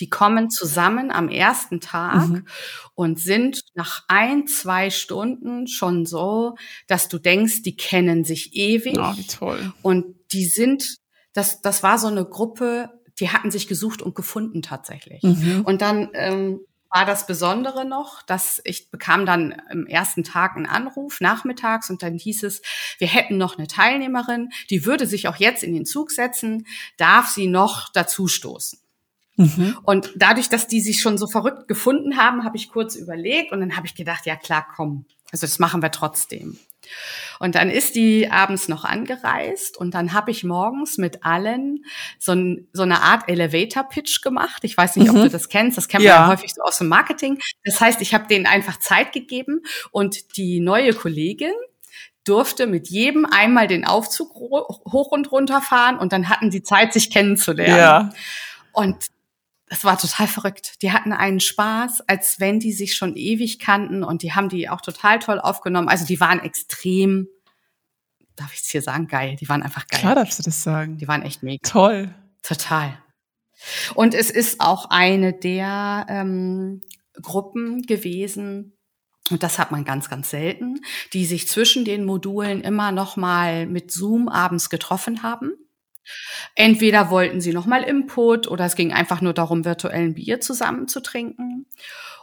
die 0.00 0.10
kommen 0.10 0.50
zusammen 0.50 1.10
am 1.10 1.28
ersten 1.28 1.80
Tag 1.80 2.28
mhm. 2.28 2.46
und 2.94 3.20
sind 3.20 3.60
nach 3.74 4.04
ein, 4.08 4.46
zwei 4.46 4.90
Stunden 4.90 5.66
schon 5.66 6.06
so, 6.06 6.56
dass 6.86 7.08
du 7.08 7.18
denkst, 7.18 7.62
die 7.62 7.76
kennen 7.76 8.24
sich 8.24 8.54
ewig. 8.54 8.98
Oh, 8.98 9.16
wie 9.16 9.26
toll. 9.26 9.72
Und 9.82 10.06
die 10.32 10.44
sind, 10.44 10.96
das, 11.32 11.62
das 11.62 11.82
war 11.82 11.98
so 11.98 12.08
eine 12.08 12.24
Gruppe, 12.24 12.90
die 13.18 13.30
hatten 13.30 13.50
sich 13.50 13.68
gesucht 13.68 14.02
und 14.02 14.14
gefunden 14.14 14.62
tatsächlich. 14.62 15.22
Mhm. 15.22 15.62
Und 15.64 15.80
dann 15.80 16.10
ähm, 16.12 16.60
war 16.90 17.04
das 17.04 17.26
Besondere 17.26 17.84
noch, 17.84 18.22
dass 18.22 18.60
ich 18.64 18.90
bekam 18.90 19.26
dann 19.26 19.54
im 19.70 19.86
ersten 19.86 20.24
Tag 20.24 20.56
einen 20.56 20.66
Anruf 20.66 21.20
nachmittags 21.20 21.90
und 21.90 22.02
dann 22.02 22.14
hieß 22.14 22.42
es, 22.44 22.62
wir 22.98 23.08
hätten 23.08 23.36
noch 23.36 23.58
eine 23.58 23.66
Teilnehmerin, 23.66 24.50
die 24.70 24.84
würde 24.84 25.06
sich 25.06 25.28
auch 25.28 25.36
jetzt 25.36 25.62
in 25.62 25.74
den 25.74 25.84
Zug 25.84 26.10
setzen, 26.10 26.66
darf 26.96 27.28
sie 27.28 27.48
noch 27.48 27.90
dazu 27.92 28.28
stoßen. 28.28 28.78
Mhm. 29.36 29.76
Und 29.82 30.10
dadurch, 30.16 30.48
dass 30.48 30.66
die 30.66 30.80
sich 30.80 31.00
schon 31.00 31.18
so 31.18 31.26
verrückt 31.26 31.68
gefunden 31.68 32.16
haben, 32.16 32.44
habe 32.44 32.56
ich 32.56 32.68
kurz 32.68 32.96
überlegt 32.96 33.52
und 33.52 33.60
dann 33.60 33.76
habe 33.76 33.86
ich 33.86 33.94
gedacht, 33.94 34.26
ja 34.26 34.36
klar, 34.36 34.66
komm. 34.74 35.04
Also 35.32 35.46
das 35.46 35.58
machen 35.58 35.82
wir 35.82 35.90
trotzdem. 35.90 36.58
Und 37.40 37.56
dann 37.56 37.68
ist 37.68 37.96
die 37.96 38.30
abends 38.30 38.68
noch 38.68 38.84
angereist 38.84 39.76
und 39.76 39.94
dann 39.94 40.12
habe 40.12 40.30
ich 40.30 40.44
morgens 40.44 40.98
mit 40.98 41.24
allen 41.24 41.84
so, 42.18 42.32
ein, 42.32 42.68
so 42.72 42.82
eine 42.82 43.02
Art 43.02 43.28
Elevator-Pitch 43.28 44.22
gemacht. 44.22 44.62
Ich 44.62 44.76
weiß 44.76 44.96
nicht, 44.96 45.10
mhm. 45.10 45.16
ob 45.16 45.22
du 45.24 45.30
das 45.30 45.48
kennst. 45.48 45.76
Das 45.76 45.88
kennt 45.88 46.04
man 46.04 46.12
ja. 46.12 46.22
ja 46.22 46.28
häufig 46.28 46.54
so 46.54 46.62
aus 46.62 46.78
dem 46.78 46.88
Marketing. 46.88 47.40
Das 47.64 47.80
heißt, 47.80 48.00
ich 48.02 48.14
habe 48.14 48.28
denen 48.28 48.46
einfach 48.46 48.78
Zeit 48.78 49.12
gegeben 49.12 49.62
und 49.90 50.36
die 50.36 50.60
neue 50.60 50.92
Kollegin, 50.94 51.52
durfte 52.26 52.66
mit 52.66 52.88
jedem 52.88 53.24
einmal 53.24 53.68
den 53.68 53.84
Aufzug 53.84 54.34
hoch 54.34 55.12
und 55.12 55.30
runter 55.30 55.60
fahren 55.62 55.96
und 55.96 56.12
dann 56.12 56.28
hatten 56.28 56.50
sie 56.50 56.62
Zeit, 56.62 56.92
sich 56.92 57.10
kennenzulernen. 57.10 57.76
Ja. 57.76 58.10
Und 58.72 58.96
das 59.68 59.84
war 59.84 59.98
total 59.98 60.28
verrückt. 60.28 60.82
Die 60.82 60.92
hatten 60.92 61.12
einen 61.12 61.40
Spaß, 61.40 62.02
als 62.08 62.38
wenn 62.38 62.60
die 62.60 62.72
sich 62.72 62.94
schon 62.94 63.16
ewig 63.16 63.58
kannten 63.58 64.04
und 64.04 64.22
die 64.22 64.32
haben 64.32 64.48
die 64.48 64.68
auch 64.68 64.80
total 64.80 65.18
toll 65.18 65.40
aufgenommen. 65.40 65.88
Also 65.88 66.06
die 66.06 66.20
waren 66.20 66.40
extrem, 66.40 67.28
darf 68.36 68.52
ich 68.54 68.60
es 68.60 68.68
hier 68.68 68.82
sagen, 68.82 69.08
geil. 69.08 69.36
Die 69.40 69.48
waren 69.48 69.62
einfach 69.62 69.86
geil. 69.88 70.00
Klar 70.00 70.14
darfst 70.14 70.38
du 70.38 70.44
das 70.44 70.62
sagen. 70.62 70.98
Die 70.98 71.08
waren 71.08 71.22
echt 71.22 71.42
mega. 71.42 71.68
Toll. 71.68 72.14
Total. 72.42 72.96
Und 73.94 74.14
es 74.14 74.30
ist 74.30 74.60
auch 74.60 74.90
eine 74.90 75.32
der 75.32 76.06
ähm, 76.08 76.82
Gruppen 77.20 77.82
gewesen, 77.82 78.72
und 79.28 79.42
das 79.42 79.58
hat 79.58 79.72
man 79.72 79.84
ganz, 79.84 80.08
ganz 80.08 80.30
selten, 80.30 80.80
die 81.12 81.26
sich 81.26 81.48
zwischen 81.48 81.84
den 81.84 82.04
Modulen 82.04 82.60
immer 82.60 82.92
noch 82.92 83.16
mal 83.16 83.66
mit 83.66 83.90
Zoom 83.90 84.28
abends 84.28 84.70
getroffen 84.70 85.24
haben 85.24 85.52
Entweder 86.54 87.10
wollten 87.10 87.40
sie 87.40 87.52
nochmal 87.52 87.82
Input 87.82 88.48
oder 88.48 88.64
es 88.64 88.76
ging 88.76 88.92
einfach 88.92 89.20
nur 89.20 89.32
darum, 89.32 89.64
virtuellen 89.64 90.14
Bier 90.14 90.40
zusammen 90.40 90.88
zu 90.88 91.00
trinken. 91.00 91.66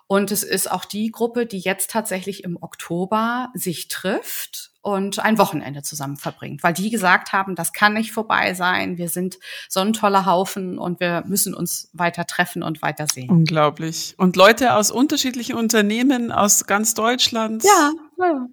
Und 0.07 0.31
es 0.31 0.43
ist 0.43 0.69
auch 0.69 0.85
die 0.85 1.11
Gruppe, 1.11 1.45
die 1.45 1.59
jetzt 1.59 1.89
tatsächlich 1.89 2.43
im 2.43 2.61
Oktober 2.61 3.49
sich 3.53 3.87
trifft 3.87 4.71
und 4.81 5.19
ein 5.19 5.37
Wochenende 5.37 5.81
zusammen 5.81 6.17
verbringt, 6.17 6.61
weil 6.61 6.73
die 6.73 6.89
gesagt 6.89 7.31
haben, 7.31 7.55
das 7.55 7.71
kann 7.71 7.93
nicht 7.93 8.11
vorbei 8.11 8.53
sein. 8.53 8.97
Wir 8.97 9.07
sind 9.07 9.39
so 9.69 9.79
ein 9.79 9.93
toller 9.93 10.25
Haufen 10.25 10.77
und 10.77 10.99
wir 10.99 11.23
müssen 11.25 11.53
uns 11.53 11.89
weiter 11.93 12.27
treffen 12.27 12.63
und 12.63 12.81
weiter 12.81 13.07
sehen. 13.11 13.29
Unglaublich. 13.29 14.13
Und 14.17 14.35
Leute 14.35 14.75
aus 14.75 14.91
unterschiedlichen 14.91 15.55
Unternehmen 15.55 16.31
aus 16.33 16.65
ganz 16.65 16.93
Deutschland. 16.93 17.63
Ja, 17.63 17.91
ja. 18.19 18.47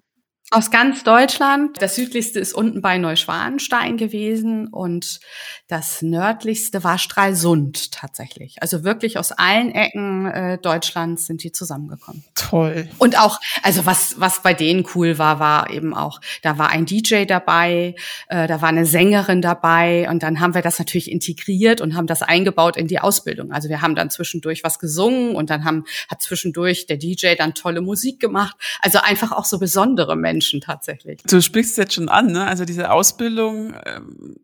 Aus 0.53 0.69
ganz 0.69 1.05
Deutschland. 1.05 1.81
Das 1.81 1.95
südlichste 1.95 2.37
ist 2.37 2.53
unten 2.53 2.81
bei 2.81 2.97
Neuschwanstein 2.97 3.95
gewesen 3.95 4.67
und 4.67 5.21
das 5.69 6.01
nördlichste 6.01 6.83
war 6.83 6.97
Stralsund 6.97 7.93
tatsächlich. 7.93 8.61
Also 8.61 8.83
wirklich 8.83 9.17
aus 9.17 9.31
allen 9.31 9.71
Ecken 9.71 10.25
äh, 10.25 10.57
Deutschlands 10.57 11.25
sind 11.25 11.43
die 11.43 11.53
zusammengekommen. 11.53 12.25
Toll. 12.35 12.89
Und 12.97 13.17
auch, 13.17 13.39
also 13.63 13.85
was, 13.85 14.19
was 14.19 14.41
bei 14.41 14.53
denen 14.53 14.85
cool 14.93 15.17
war, 15.17 15.39
war 15.39 15.69
eben 15.69 15.93
auch, 15.93 16.19
da 16.41 16.57
war 16.57 16.67
ein 16.67 16.85
DJ 16.85 17.23
dabei, 17.23 17.95
äh, 18.27 18.45
da 18.47 18.61
war 18.61 18.67
eine 18.67 18.85
Sängerin 18.85 19.41
dabei 19.41 20.09
und 20.09 20.21
dann 20.21 20.41
haben 20.41 20.53
wir 20.53 20.61
das 20.61 20.79
natürlich 20.79 21.09
integriert 21.09 21.79
und 21.79 21.95
haben 21.95 22.07
das 22.07 22.23
eingebaut 22.23 22.75
in 22.75 22.87
die 22.87 22.99
Ausbildung. 22.99 23.53
Also 23.53 23.69
wir 23.69 23.81
haben 23.81 23.95
dann 23.95 24.09
zwischendurch 24.09 24.65
was 24.65 24.79
gesungen 24.79 25.33
und 25.33 25.49
dann 25.49 25.63
haben, 25.63 25.85
hat 26.09 26.21
zwischendurch 26.21 26.87
der 26.87 26.97
DJ 26.97 27.35
dann 27.37 27.53
tolle 27.53 27.79
Musik 27.79 28.19
gemacht. 28.19 28.57
Also 28.81 28.99
einfach 28.99 29.31
auch 29.31 29.45
so 29.45 29.57
besondere 29.57 30.17
Menschen. 30.17 30.40
Menschen 30.41 30.61
tatsächlich. 30.61 31.21
Du 31.23 31.41
sprichst 31.41 31.77
jetzt 31.77 31.93
schon 31.93 32.09
an, 32.09 32.31
ne? 32.31 32.45
Also 32.45 32.65
diese 32.65 32.91
Ausbildung 32.91 33.75
ähm, 33.85 34.35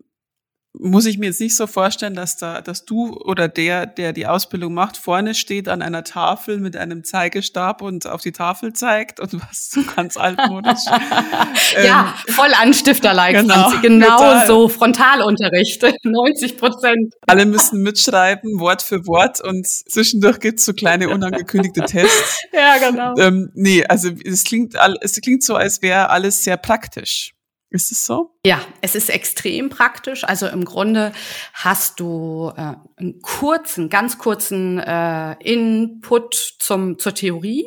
muss 0.80 1.06
ich 1.06 1.18
mir 1.18 1.28
jetzt 1.28 1.40
nicht 1.40 1.56
so 1.56 1.68
vorstellen, 1.68 2.14
dass 2.14 2.38
da, 2.38 2.62
dass 2.62 2.86
du 2.86 3.14
oder 3.14 3.48
der, 3.48 3.86
der 3.86 4.14
die 4.14 4.28
Ausbildung 4.28 4.74
macht, 4.74 4.98
vorne 4.98 5.36
steht 5.36 5.68
an 5.70 5.82
einer 5.82 6.04
Tafel 6.04 6.60
mit 6.60 6.76
einem 6.76 7.04
Zeigestab 7.04 7.82
und 7.82 8.08
auf 8.08 8.22
die 8.22 8.32
Tafel 8.32 8.74
zeigt 8.74 9.20
und 9.20 9.34
was 9.34 9.70
so 9.70 9.82
ganz 9.96 10.18
altmodisch. 10.18 10.86
ja, 11.84 12.16
ähm, 12.28 12.34
voll 12.34 12.54
Anstifterlike, 12.54 13.42
genau, 13.42 13.72
genau 13.82 14.46
so 14.46 14.70
Frontalunterricht, 14.70 15.84
90 16.04 16.58
Prozent. 16.58 17.14
Alle 17.28 17.46
müssen 17.46 17.82
mitschreiben, 17.82 18.60
Wort 18.60 18.82
für 18.82 19.06
Wort 19.08 19.42
und 19.42 19.68
zwischendurch 19.68 20.40
gibt's 20.40 20.66
so 20.66 20.74
kleine 20.74 21.10
unangekündigte 21.10 21.82
Tests. 21.82 22.44
ja, 22.54 22.78
genau. 22.78 23.16
Ähm, 23.18 23.52
nee, 23.54 23.86
also 23.86 24.10
es 24.24 24.44
klingt, 24.44 24.76
es 25.02 25.20
klingt 25.22 25.44
so, 25.44 25.56
als 25.56 25.82
wäre 25.82 26.10
alles 26.10 26.44
sehr 26.44 26.58
praktisch. 26.58 27.34
Ist 27.70 27.92
es 27.92 28.06
so? 28.06 28.32
Ja, 28.46 28.62
es 28.82 28.96
ist 28.96 29.10
extrem 29.10 29.70
praktisch. 29.70 30.24
Also 30.24 30.48
im 30.48 30.64
Grunde 30.64 31.12
hast 31.54 32.00
du 32.00 32.52
äh, 32.56 32.76
einen 32.96 33.22
kurzen, 33.22 33.90
ganz 33.90 34.18
kurzen 34.18 34.80
äh, 34.80 35.34
Input 35.44 36.56
zum, 36.60 36.98
zur 36.98 37.14
Theorie. 37.14 37.66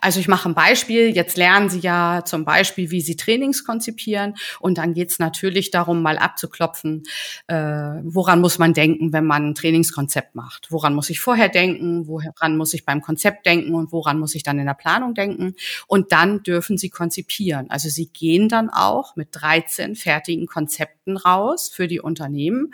Also 0.00 0.20
ich 0.20 0.28
mache 0.28 0.48
ein 0.48 0.54
Beispiel. 0.54 1.14
Jetzt 1.14 1.36
lernen 1.36 1.68
Sie 1.68 1.80
ja 1.80 2.22
zum 2.24 2.44
Beispiel, 2.44 2.90
wie 2.90 3.00
Sie 3.00 3.16
Trainings 3.16 3.64
konzipieren. 3.64 4.34
Und 4.58 4.78
dann 4.78 4.94
geht 4.94 5.10
es 5.10 5.18
natürlich 5.18 5.70
darum, 5.70 6.02
mal 6.02 6.18
abzuklopfen, 6.18 7.02
äh, 7.46 7.54
woran 7.54 8.40
muss 8.40 8.58
man 8.58 8.72
denken, 8.72 9.12
wenn 9.12 9.26
man 9.26 9.50
ein 9.50 9.54
Trainingskonzept 9.54 10.34
macht. 10.34 10.68
Woran 10.70 10.94
muss 10.94 11.10
ich 11.10 11.20
vorher 11.20 11.48
denken, 11.48 12.06
woran 12.06 12.56
muss 12.56 12.74
ich 12.74 12.84
beim 12.84 13.02
Konzept 13.02 13.46
denken 13.46 13.74
und 13.74 13.92
woran 13.92 14.18
muss 14.18 14.34
ich 14.34 14.42
dann 14.42 14.58
in 14.58 14.66
der 14.66 14.74
Planung 14.74 15.14
denken. 15.14 15.54
Und 15.86 16.12
dann 16.12 16.42
dürfen 16.42 16.78
Sie 16.78 16.90
konzipieren. 16.90 17.70
Also 17.70 17.88
Sie 17.88 18.06
gehen 18.06 18.48
dann 18.48 18.70
auch 18.70 19.16
mit 19.16 19.28
13 19.32 19.96
fertigen 19.96 20.46
Konzepten 20.46 21.16
raus 21.16 21.68
für 21.68 21.88
die 21.88 22.00
Unternehmen, 22.00 22.72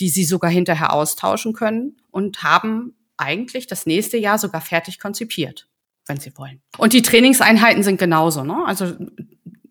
die 0.00 0.08
Sie 0.08 0.24
sogar 0.24 0.50
hinterher 0.50 0.92
austauschen 0.92 1.52
können 1.52 1.96
und 2.10 2.42
haben 2.42 2.94
eigentlich 3.16 3.66
das 3.66 3.86
nächste 3.86 4.18
Jahr 4.18 4.38
sogar 4.38 4.60
fertig 4.60 4.98
konzipiert 4.98 5.66
wenn 6.06 6.18
sie 6.18 6.36
wollen. 6.36 6.60
Und 6.78 6.92
die 6.92 7.02
Trainingseinheiten 7.02 7.82
sind 7.82 7.98
genauso. 7.98 8.44
Ne? 8.44 8.64
Also 8.66 8.94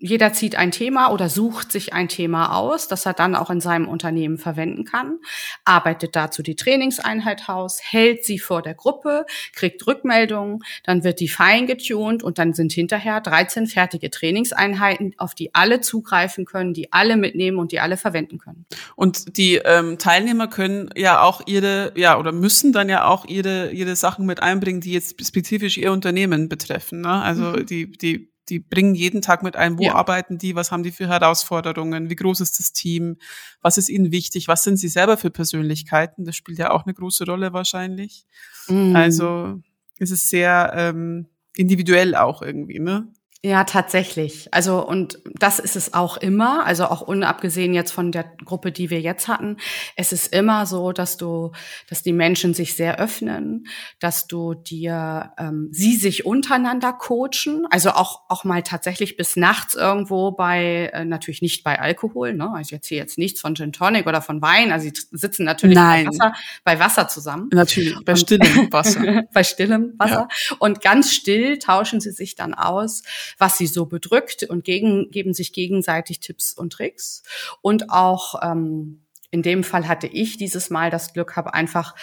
jeder 0.05 0.33
zieht 0.33 0.55
ein 0.55 0.71
Thema 0.71 1.12
oder 1.12 1.29
sucht 1.29 1.71
sich 1.71 1.93
ein 1.93 2.07
Thema 2.07 2.55
aus, 2.55 2.88
das 2.88 3.05
er 3.05 3.13
dann 3.13 3.35
auch 3.35 3.50
in 3.50 3.59
seinem 3.59 3.88
Unternehmen 3.88 4.38
verwenden 4.38 4.85
kann, 4.85 5.17
arbeitet 5.65 6.15
dazu 6.15 6.43
die 6.43 6.55
Trainingseinheit 6.55 7.50
aus, 7.50 7.79
hält 7.81 8.24
sie 8.24 8.38
vor 8.38 8.62
der 8.62 8.75
Gruppe, 8.75 9.25
kriegt 9.53 9.85
Rückmeldungen, 9.88 10.59
dann 10.83 11.03
wird 11.03 11.19
die 11.19 11.27
fein 11.27 11.65
getuned 11.65 12.24
und 12.24 12.38
dann 12.38 12.53
sind 12.53 12.71
hinterher 12.71 13.19
13 13.19 13.67
fertige 13.67 14.12
Trainingseinheiten, 14.12 15.15
auf 15.17 15.33
die 15.33 15.55
alle 15.55 15.81
zugreifen 15.81 16.45
können, 16.45 16.74
die 16.74 16.93
alle 16.93 17.17
mitnehmen 17.17 17.57
und 17.57 17.71
die 17.71 17.79
alle 17.79 17.97
verwenden 17.97 18.38
können. 18.38 18.65
Und 18.95 19.38
die 19.38 19.55
ähm, 19.55 19.97
Teilnehmer 19.97 20.47
können 20.47 20.89
ja 20.95 21.21
auch 21.21 21.41
ihre, 21.47 21.93
ja, 21.95 22.19
oder 22.19 22.31
müssen 22.31 22.74
dann 22.74 22.89
ja 22.89 23.05
auch 23.05 23.25
ihre, 23.25 23.71
ihre 23.71 23.95
Sachen 23.95 24.25
mit 24.25 24.41
einbringen, 24.41 24.81
die 24.81 24.93
jetzt 24.93 25.25
spezifisch 25.25 25.77
ihr 25.77 25.91
Unternehmen 25.91 26.47
betreffen. 26.47 27.01
Ne? 27.01 27.09
Also 27.09 27.43
mhm. 27.43 27.65
die, 27.65 27.91
die 27.91 28.35
die 28.50 28.60
bringen 28.60 28.96
jeden 28.96 29.22
Tag 29.22 29.44
mit 29.44 29.56
ein, 29.56 29.78
wo 29.80 29.84
ja. 29.84 29.96
arbeiten 29.96 30.38
die, 30.38 30.56
was 30.56 30.72
haben 30.72 30.84
die 30.84 30.92
für 30.92 31.08
Herausforderungen, 31.08 32.10
wie 32.10 32.16
groß 32.16 32.42
ist 32.42 32.60
das 32.60 32.74
Team, 32.74 33.18
was 33.62 33.78
ist 33.78 33.90
ihnen 33.90 34.12
wichtig, 34.12 34.48
was 34.48 34.64
sind 34.64 34.78
sie 34.78 34.88
selber 34.88 35.18
für 35.18 35.32
Persönlichkeiten, 35.32 36.25
das 36.25 36.36
spielt 36.36 36.60
ja 36.60 36.72
auch 36.72 36.86
eine 36.86 36.94
große 36.94 37.25
Rolle 37.25 37.54
wahrscheinlich. 37.54 38.25
Mhm. 38.68 38.96
Also 38.96 39.62
es 39.98 40.12
ist 40.12 40.30
sehr 40.30 40.74
ähm, 40.75 41.28
individuell 41.56 42.16
auch 42.16 42.42
irgendwie, 42.42 42.80
ne? 42.80 43.08
Ja, 43.46 43.63
tatsächlich. 43.63 44.51
Also, 44.51 44.84
und 44.84 45.20
das 45.25 45.59
ist 45.59 45.75
es 45.75 45.94
auch 45.94 46.18
immer, 46.18 46.66
also 46.66 46.86
auch 46.86 47.01
unabgesehen 47.01 47.75
jetzt 47.75 47.92
von 47.92 48.12
der 48.12 48.24
Gruppe, 48.44 48.72
die 48.72 48.90
wir 48.90 49.01
jetzt 49.01 49.27
hatten. 49.27 49.57
Es 49.96 50.12
ist 50.12 50.33
immer 50.33 50.66
so, 50.66 50.92
dass 50.94 51.18
du, 51.18 51.51
dass 51.88 52.01
die 52.01 52.12
Menschen 52.12 52.55
sich 52.55 52.74
sehr 52.74 52.98
öffnen, 52.98 53.68
dass 54.00 54.25
du 54.25 54.55
dir, 54.55 55.33
ähm, 55.38 55.70
sie 55.72 55.96
sich 55.96 56.25
untereinander 56.25 56.92
coachen, 56.92 57.68
also 57.70 57.92
auch, 57.92 58.22
auch 58.29 58.46
mal 58.46 58.64
tatsächlich 58.64 59.16
bis 59.16 59.36
nachts 59.36 59.75
irgendwo 59.75 60.31
bei, 60.31 60.90
äh, 60.92 61.05
natürlich 61.05 61.44
nicht 61.44 61.64
bei 61.64 61.79
Alkohol, 61.79 62.33
ne? 62.33 62.51
Also 62.51 62.75
jetzt 62.75 62.88
hier 62.88 62.98
jetzt 62.98 63.20
nichts 63.20 63.42
von 63.42 63.53
Gin 63.53 63.72
Tonic 63.72 64.07
oder 64.07 64.24
von 64.24 64.42
Wein, 64.42 64.72
also 64.72 64.86
sie 64.86 64.94
sitzen 65.12 65.44
natürlich 65.44 65.75
Nein. 65.75 66.05
bei 66.05 66.12
Wasser, 66.12 66.33
bei 66.64 66.79
Wasser 66.79 67.07
zusammen. 67.09 67.50
Natürlich, 67.53 67.96
bei 68.05 68.16
stillem 68.16 68.74
Wasser. 68.74 69.24
bei 69.33 69.44
stillem 69.44 69.94
Wasser. 70.00 70.27
Ja. 70.31 70.55
Und 70.57 70.81
ganz 70.81 71.14
still 71.14 71.59
tauschen 71.59 72.00
sie 72.00 72.12
sich 72.12 72.33
dann 72.33 72.55
aus 72.55 73.03
was 73.38 73.57
sie 73.57 73.68
so 73.68 73.85
bedrückt 73.85 74.44
und 74.44 74.64
gegen, 74.64 75.11
geben 75.11 75.33
sich 75.33 75.53
gegenseitig 75.53 76.20
Tipps 76.20 76.53
und 76.53 76.74
Tricks. 76.74 77.24
Und 77.61 77.90
auch 77.92 78.42
ähm, 78.44 79.01
in 79.31 79.42
dem 79.42 79.64
Fall 79.64 79.88
hatte 79.88 80.07
ich 80.07 80.38
dieses 80.38 80.70
Mal 80.70 80.90
das 80.90 81.14
Glück, 81.14 81.35
habe 81.35 81.53
einfach 81.53 81.96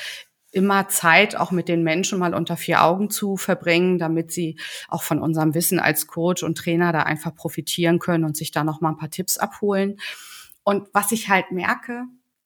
immer 0.52 0.88
Zeit 0.88 1.35
auch 1.35 1.50
mit 1.50 1.68
den 1.68 1.82
Menschen 1.82 2.18
mal 2.18 2.35
unter 2.35 2.56
vier 2.56 2.82
Augen 2.82 3.08
zu 3.11 3.37
verbringen, 3.37 3.98
damit 3.98 4.32
sie 4.32 4.58
auch 4.88 5.02
von 5.02 5.18
unserem 5.18 5.54
Wissen 5.54 5.80
als 5.80 6.06
Coach 6.06 6.42
und 6.42 6.58
Trainer 6.58 6.92
da 6.92 7.04
einfach 7.04 7.35
profitieren 7.35 7.98
können 7.98 8.24
und 8.24 8.37
sich 8.37 8.50
da 8.50 8.62
noch 8.62 8.80
mal 8.82 8.90
ein 8.90 8.98
paar 8.98 9.11
Tipps 9.11 9.38
abholen. 9.38 9.98
Und 10.62 10.88
was 10.92 11.11
ich 11.11 11.28
halt 11.30 11.50
merke, 11.52 12.04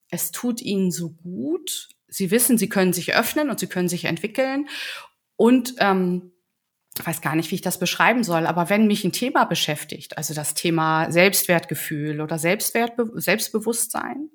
es 0.08 0.30
tut 0.30 0.62
ihnen 0.62 0.92
so 0.92 1.10
gut. 1.10 1.88
Sie 2.06 2.30
wissen, 2.30 2.58
sie 2.58 2.68
können 2.68 2.92
sich 2.92 3.14
öffnen 3.14 3.50
und 3.50 3.58
sie 3.58 3.66
können 3.66 3.88
sich 3.88 4.04
entwickeln. 4.04 4.68
Und 5.34 5.74
ähm, 5.80 6.32
ich 6.98 7.06
weiß 7.06 7.20
gar 7.20 7.36
nicht, 7.36 7.50
wie 7.50 7.56
ich 7.56 7.62
das 7.62 7.78
beschreiben 7.78 8.24
soll, 8.24 8.46
aber 8.46 8.70
wenn 8.70 8.86
mich 8.86 9.04
ein 9.04 9.12
Thema 9.12 9.44
beschäftigt, 9.44 10.16
also 10.16 10.34
das 10.34 10.54
Thema 10.54 11.10
Selbstwertgefühl 11.10 12.20
oder 12.20 12.38
Selbstwert, 12.38 12.92
Selbstbewusstsein, 13.14 14.30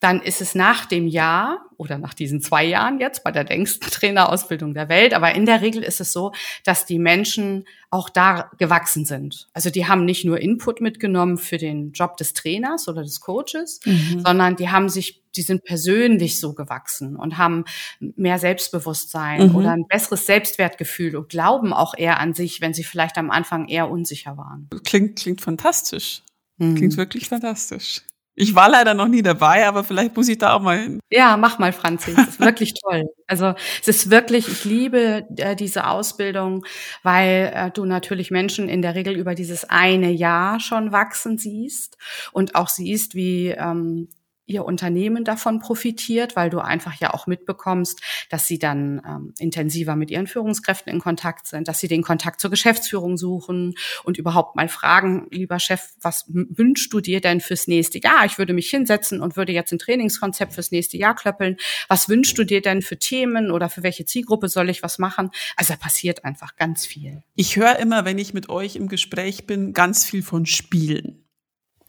dann 0.00 0.20
ist 0.20 0.42
es 0.42 0.54
nach 0.54 0.84
dem 0.84 1.06
Jahr 1.06 1.66
oder 1.78 1.98
nach 1.98 2.12
diesen 2.12 2.40
zwei 2.40 2.64
Jahren 2.64 3.00
jetzt 3.00 3.24
bei 3.24 3.32
der 3.32 3.44
längsten 3.44 3.86
Trainerausbildung 3.90 4.74
der 4.74 4.88
Welt, 4.88 5.14
aber 5.14 5.34
in 5.34 5.46
der 5.46 5.62
Regel 5.62 5.82
ist 5.82 6.00
es 6.00 6.12
so, 6.12 6.32
dass 6.64 6.84
die 6.84 6.98
Menschen 6.98 7.64
auch 7.90 8.10
da 8.10 8.50
gewachsen 8.58 9.04
sind. 9.04 9.48
Also 9.54 9.70
die 9.70 9.86
haben 9.86 10.04
nicht 10.04 10.24
nur 10.24 10.40
Input 10.40 10.80
mitgenommen 10.80 11.38
für 11.38 11.56
den 11.56 11.92
Job 11.92 12.16
des 12.18 12.34
Trainers 12.34 12.88
oder 12.88 13.02
des 13.02 13.20
Coaches, 13.20 13.80
mhm. 13.84 14.22
sondern 14.24 14.56
die 14.56 14.68
haben 14.68 14.90
sich, 14.90 15.22
die 15.34 15.42
sind 15.42 15.64
persönlich 15.64 16.40
so 16.40 16.52
gewachsen 16.54 17.16
und 17.16 17.38
haben 17.38 17.64
mehr 17.98 18.38
Selbstbewusstsein 18.38 19.48
mhm. 19.48 19.56
oder 19.56 19.72
ein 19.72 19.86
besseres 19.88 20.26
Selbstwertgefühl 20.26 21.16
und 21.16 21.30
glauben 21.30 21.72
auch 21.72 21.94
eher 21.96 22.20
an 22.20 22.34
sich, 22.34 22.60
wenn 22.60 22.74
sie 22.74 22.84
vielleicht 22.84 23.16
am 23.16 23.30
Anfang 23.30 23.68
eher 23.68 23.90
unsicher 23.90 24.36
waren. 24.36 24.68
Klingt, 24.84 25.18
klingt 25.18 25.40
fantastisch. 25.40 26.22
Mhm. 26.58 26.74
Klingt 26.74 26.96
wirklich 26.96 27.28
fantastisch. 27.28 28.02
Ich 28.38 28.54
war 28.54 28.68
leider 28.68 28.92
noch 28.92 29.08
nie 29.08 29.22
dabei, 29.22 29.66
aber 29.66 29.82
vielleicht 29.82 30.14
muss 30.14 30.28
ich 30.28 30.36
da 30.36 30.52
auch 30.52 30.60
mal 30.60 30.78
hin. 30.78 31.00
Ja, 31.10 31.38
mach 31.38 31.58
mal, 31.58 31.72
Franzi. 31.72 32.14
Das 32.14 32.28
ist 32.28 32.40
wirklich 32.40 32.74
toll. 32.82 33.04
Also 33.26 33.54
es 33.80 33.88
ist 33.88 34.10
wirklich, 34.10 34.46
ich 34.46 34.64
liebe 34.66 35.24
äh, 35.38 35.56
diese 35.56 35.86
Ausbildung, 35.86 36.66
weil 37.02 37.50
äh, 37.54 37.70
du 37.70 37.86
natürlich 37.86 38.30
Menschen 38.30 38.68
in 38.68 38.82
der 38.82 38.94
Regel 38.94 39.16
über 39.16 39.34
dieses 39.34 39.64
eine 39.64 40.10
Jahr 40.10 40.60
schon 40.60 40.92
wachsen 40.92 41.38
siehst 41.38 41.96
und 42.30 42.54
auch 42.54 42.68
siehst, 42.68 43.14
wie 43.14 43.48
ähm, 43.48 44.08
ihr 44.46 44.64
Unternehmen 44.64 45.24
davon 45.24 45.60
profitiert, 45.60 46.36
weil 46.36 46.50
du 46.50 46.60
einfach 46.60 46.98
ja 47.00 47.12
auch 47.12 47.26
mitbekommst, 47.26 48.00
dass 48.30 48.46
sie 48.46 48.58
dann 48.58 49.02
ähm, 49.06 49.34
intensiver 49.38 49.96
mit 49.96 50.10
ihren 50.10 50.26
Führungskräften 50.26 50.92
in 50.92 51.00
Kontakt 51.00 51.48
sind, 51.48 51.68
dass 51.68 51.80
sie 51.80 51.88
den 51.88 52.02
Kontakt 52.02 52.40
zur 52.40 52.50
Geschäftsführung 52.50 53.16
suchen 53.16 53.74
und 54.04 54.18
überhaupt 54.18 54.56
mal 54.56 54.68
fragen, 54.68 55.26
lieber 55.30 55.58
Chef, 55.58 55.90
was 56.00 56.24
wünschst 56.28 56.92
du 56.92 57.00
dir 57.00 57.20
denn 57.20 57.40
fürs 57.40 57.66
nächste 57.66 58.00
Jahr? 58.00 58.24
Ich 58.24 58.38
würde 58.38 58.52
mich 58.52 58.70
hinsetzen 58.70 59.20
und 59.20 59.36
würde 59.36 59.52
jetzt 59.52 59.72
ein 59.72 59.78
Trainingskonzept 59.78 60.54
fürs 60.54 60.70
nächste 60.70 60.96
Jahr 60.96 61.14
klöppeln. 61.14 61.56
Was 61.88 62.08
wünschst 62.08 62.38
du 62.38 62.44
dir 62.44 62.62
denn 62.62 62.82
für 62.82 62.98
Themen 62.98 63.50
oder 63.50 63.68
für 63.68 63.82
welche 63.82 64.04
Zielgruppe 64.04 64.48
soll 64.48 64.70
ich 64.70 64.82
was 64.82 64.98
machen? 64.98 65.30
Also 65.56 65.74
da 65.74 65.78
passiert 65.78 66.24
einfach 66.24 66.56
ganz 66.56 66.86
viel. 66.86 67.22
Ich 67.34 67.56
höre 67.56 67.78
immer, 67.78 68.04
wenn 68.04 68.18
ich 68.18 68.32
mit 68.32 68.48
euch 68.48 68.76
im 68.76 68.88
Gespräch 68.88 69.46
bin, 69.46 69.72
ganz 69.72 70.04
viel 70.04 70.22
von 70.22 70.46
Spielen. 70.46 71.25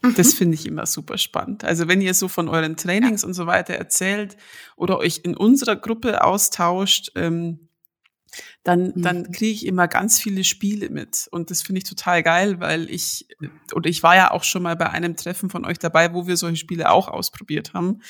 Das 0.00 0.34
mhm. 0.34 0.36
finde 0.36 0.54
ich 0.54 0.66
immer 0.66 0.86
super 0.86 1.18
spannend. 1.18 1.64
Also 1.64 1.88
wenn 1.88 2.00
ihr 2.00 2.14
so 2.14 2.28
von 2.28 2.48
euren 2.48 2.76
Trainings 2.76 3.22
ja. 3.22 3.28
und 3.28 3.34
so 3.34 3.46
weiter 3.46 3.74
erzählt 3.74 4.36
oder 4.76 4.98
euch 4.98 5.20
in 5.24 5.36
unserer 5.36 5.76
Gruppe 5.76 6.24
austauscht, 6.24 7.10
ähm, 7.16 7.68
dann, 8.62 8.92
mhm. 8.94 9.02
dann 9.02 9.32
kriege 9.32 9.52
ich 9.52 9.66
immer 9.66 9.88
ganz 9.88 10.20
viele 10.20 10.44
Spiele 10.44 10.90
mit. 10.90 11.28
Und 11.30 11.50
das 11.50 11.62
finde 11.62 11.78
ich 11.78 11.84
total 11.84 12.22
geil, 12.22 12.60
weil 12.60 12.88
ich, 12.90 13.26
oder 13.74 13.88
ich 13.88 14.02
war 14.02 14.14
ja 14.14 14.30
auch 14.30 14.44
schon 14.44 14.62
mal 14.62 14.76
bei 14.76 14.90
einem 14.90 15.16
Treffen 15.16 15.50
von 15.50 15.64
euch 15.64 15.78
dabei, 15.78 16.12
wo 16.14 16.26
wir 16.26 16.36
solche 16.36 16.56
Spiele 16.56 16.90
auch 16.90 17.08
ausprobiert 17.08 17.74
haben. 17.74 18.02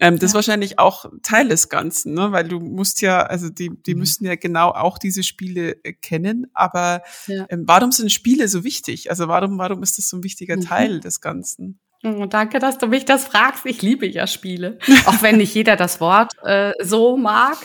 Ähm, 0.00 0.14
das 0.14 0.22
ja. 0.22 0.26
ist 0.26 0.34
wahrscheinlich 0.34 0.78
auch 0.78 1.06
Teil 1.22 1.48
des 1.48 1.68
Ganzen, 1.68 2.14
ne? 2.14 2.32
weil 2.32 2.48
du 2.48 2.58
musst 2.60 3.00
ja, 3.00 3.22
also 3.22 3.48
die, 3.48 3.70
die 3.70 3.94
mhm. 3.94 4.00
müssen 4.00 4.24
ja 4.24 4.34
genau 4.34 4.70
auch 4.70 4.98
diese 4.98 5.22
Spiele 5.22 5.76
äh, 5.84 5.92
kennen. 5.92 6.46
Aber 6.52 7.02
ja. 7.26 7.46
ähm, 7.48 7.64
warum 7.66 7.92
sind 7.92 8.10
Spiele 8.10 8.48
so 8.48 8.64
wichtig? 8.64 9.10
Also 9.10 9.28
warum, 9.28 9.58
warum 9.58 9.82
ist 9.82 9.98
das 9.98 10.08
so 10.08 10.16
ein 10.16 10.24
wichtiger 10.24 10.56
mhm. 10.56 10.62
Teil 10.62 11.00
des 11.00 11.20
Ganzen? 11.20 11.78
Oh, 12.06 12.26
danke, 12.26 12.58
dass 12.58 12.76
du 12.76 12.86
mich 12.86 13.06
das 13.06 13.24
fragst. 13.24 13.64
Ich 13.64 13.80
liebe 13.80 14.06
ja 14.06 14.26
Spiele, 14.26 14.78
auch 15.06 15.22
wenn 15.22 15.38
nicht 15.38 15.54
jeder 15.54 15.74
das 15.74 16.00
Wort 16.00 16.32
äh, 16.42 16.72
so 16.82 17.16
mag. 17.16 17.56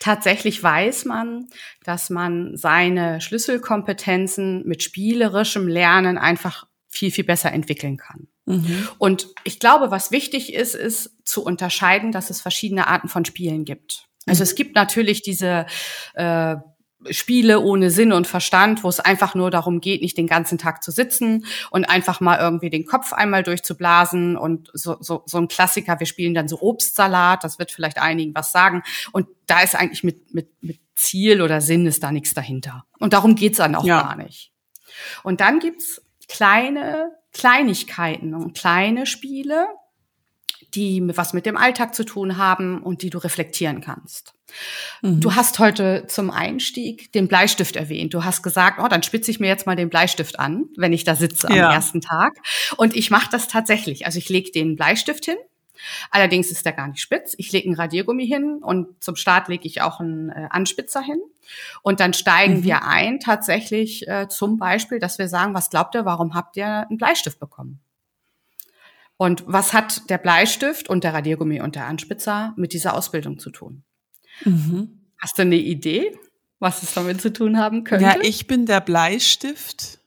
Tatsächlich 0.00 0.62
weiß 0.62 1.04
man, 1.04 1.48
dass 1.84 2.08
man 2.08 2.56
seine 2.56 3.20
Schlüsselkompetenzen 3.20 4.66
mit 4.66 4.82
spielerischem 4.82 5.68
Lernen 5.68 6.16
einfach 6.16 6.64
viel, 6.88 7.10
viel 7.10 7.24
besser 7.24 7.52
entwickeln 7.52 7.98
kann. 7.98 8.28
Mhm. 8.44 8.88
Und 8.98 9.28
ich 9.44 9.60
glaube, 9.60 9.90
was 9.90 10.10
wichtig 10.10 10.52
ist, 10.52 10.74
ist 10.74 11.16
zu 11.24 11.44
unterscheiden, 11.44 12.12
dass 12.12 12.30
es 12.30 12.40
verschiedene 12.40 12.86
Arten 12.88 13.08
von 13.08 13.24
Spielen 13.24 13.64
gibt. 13.64 14.06
Also 14.26 14.40
mhm. 14.40 14.44
es 14.44 14.54
gibt 14.54 14.74
natürlich 14.74 15.22
diese 15.22 15.66
äh, 16.14 16.56
Spiele 17.10 17.60
ohne 17.60 17.90
Sinn 17.90 18.12
und 18.12 18.26
Verstand, 18.26 18.84
wo 18.84 18.88
es 18.88 19.00
einfach 19.00 19.34
nur 19.34 19.50
darum 19.50 19.80
geht, 19.80 20.02
nicht 20.02 20.16
den 20.16 20.26
ganzen 20.26 20.58
Tag 20.58 20.82
zu 20.82 20.90
sitzen 20.90 21.46
und 21.70 21.84
einfach 21.84 22.20
mal 22.20 22.38
irgendwie 22.38 22.70
den 22.70 22.86
Kopf 22.86 23.12
einmal 23.12 23.42
durchzublasen 23.42 24.36
und 24.36 24.70
so, 24.72 24.96
so, 25.00 25.22
so 25.26 25.38
ein 25.38 25.48
Klassiker, 25.48 25.98
wir 25.98 26.06
spielen 26.06 26.34
dann 26.34 26.48
so 26.48 26.60
Obstsalat, 26.60 27.42
das 27.42 27.58
wird 27.58 27.72
vielleicht 27.72 27.98
einigen 27.98 28.34
was 28.34 28.52
sagen 28.52 28.82
und 29.12 29.26
da 29.46 29.60
ist 29.60 29.74
eigentlich 29.74 30.04
mit, 30.04 30.32
mit, 30.32 30.50
mit 30.62 30.78
Ziel 30.94 31.42
oder 31.42 31.60
Sinn 31.60 31.86
ist 31.86 32.02
da 32.02 32.12
nichts 32.12 32.34
dahinter. 32.34 32.84
Und 33.00 33.12
darum 33.12 33.34
geht's 33.34 33.58
dann 33.58 33.74
auch 33.74 33.84
ja. 33.84 34.02
gar 34.02 34.16
nicht. 34.16 34.52
Und 35.22 35.40
dann 35.40 35.58
gibt's 35.58 36.02
kleine 36.28 37.10
Kleinigkeiten 37.32 38.34
und 38.34 38.56
kleine 38.56 39.06
Spiele, 39.06 39.66
die 40.74 41.02
was 41.16 41.32
mit 41.32 41.46
dem 41.46 41.56
Alltag 41.56 41.94
zu 41.94 42.04
tun 42.04 42.36
haben 42.36 42.82
und 42.82 43.02
die 43.02 43.10
du 43.10 43.18
reflektieren 43.18 43.80
kannst. 43.80 44.34
Mhm. 45.02 45.20
Du 45.20 45.34
hast 45.34 45.58
heute 45.58 46.04
zum 46.08 46.30
Einstieg 46.30 47.12
den 47.12 47.28
Bleistift 47.28 47.76
erwähnt. 47.76 48.14
Du 48.14 48.24
hast 48.24 48.42
gesagt, 48.42 48.78
oh, 48.82 48.88
dann 48.88 49.02
spitze 49.02 49.30
ich 49.30 49.40
mir 49.40 49.48
jetzt 49.48 49.66
mal 49.66 49.76
den 49.76 49.90
Bleistift 49.90 50.38
an, 50.38 50.66
wenn 50.76 50.92
ich 50.92 51.04
da 51.04 51.14
sitze 51.14 51.48
am 51.48 51.56
ja. 51.56 51.72
ersten 51.72 52.00
Tag. 52.00 52.34
Und 52.76 52.96
ich 52.96 53.10
mache 53.10 53.28
das 53.30 53.48
tatsächlich. 53.48 54.06
Also 54.06 54.18
ich 54.18 54.28
lege 54.28 54.50
den 54.50 54.76
Bleistift 54.76 55.24
hin. 55.24 55.36
Allerdings 56.10 56.50
ist 56.50 56.64
der 56.64 56.72
gar 56.72 56.88
nicht 56.88 57.00
spitz. 57.00 57.34
Ich 57.38 57.52
lege 57.52 57.66
einen 57.66 57.76
Radiergummi 57.76 58.26
hin 58.26 58.60
und 58.62 59.02
zum 59.02 59.16
Start 59.16 59.48
lege 59.48 59.66
ich 59.66 59.82
auch 59.82 60.00
einen 60.00 60.30
äh, 60.30 60.48
Anspitzer 60.50 61.02
hin. 61.02 61.20
Und 61.82 62.00
dann 62.00 62.12
steigen 62.12 62.58
mhm. 62.58 62.64
wir 62.64 62.84
ein 62.84 63.20
tatsächlich 63.20 64.06
äh, 64.08 64.28
zum 64.28 64.58
Beispiel, 64.58 64.98
dass 64.98 65.18
wir 65.18 65.28
sagen, 65.28 65.54
was 65.54 65.70
glaubt 65.70 65.94
ihr, 65.94 66.04
warum 66.04 66.34
habt 66.34 66.56
ihr 66.56 66.88
einen 66.88 66.98
Bleistift 66.98 67.38
bekommen? 67.40 67.80
Und 69.16 69.44
was 69.46 69.72
hat 69.72 70.10
der 70.10 70.18
Bleistift 70.18 70.88
und 70.88 71.04
der 71.04 71.14
Radiergummi 71.14 71.60
und 71.60 71.76
der 71.76 71.86
Anspitzer 71.86 72.54
mit 72.56 72.72
dieser 72.72 72.94
Ausbildung 72.94 73.38
zu 73.38 73.50
tun? 73.50 73.84
Mhm. 74.44 75.00
Hast 75.18 75.38
du 75.38 75.42
eine 75.42 75.56
Idee, 75.56 76.16
was 76.58 76.82
es 76.82 76.94
damit 76.94 77.20
zu 77.20 77.32
tun 77.32 77.58
haben 77.58 77.84
könnte? 77.84 78.04
Ja, 78.04 78.16
ich 78.20 78.46
bin 78.46 78.66
der 78.66 78.80
Bleistift. 78.80 80.00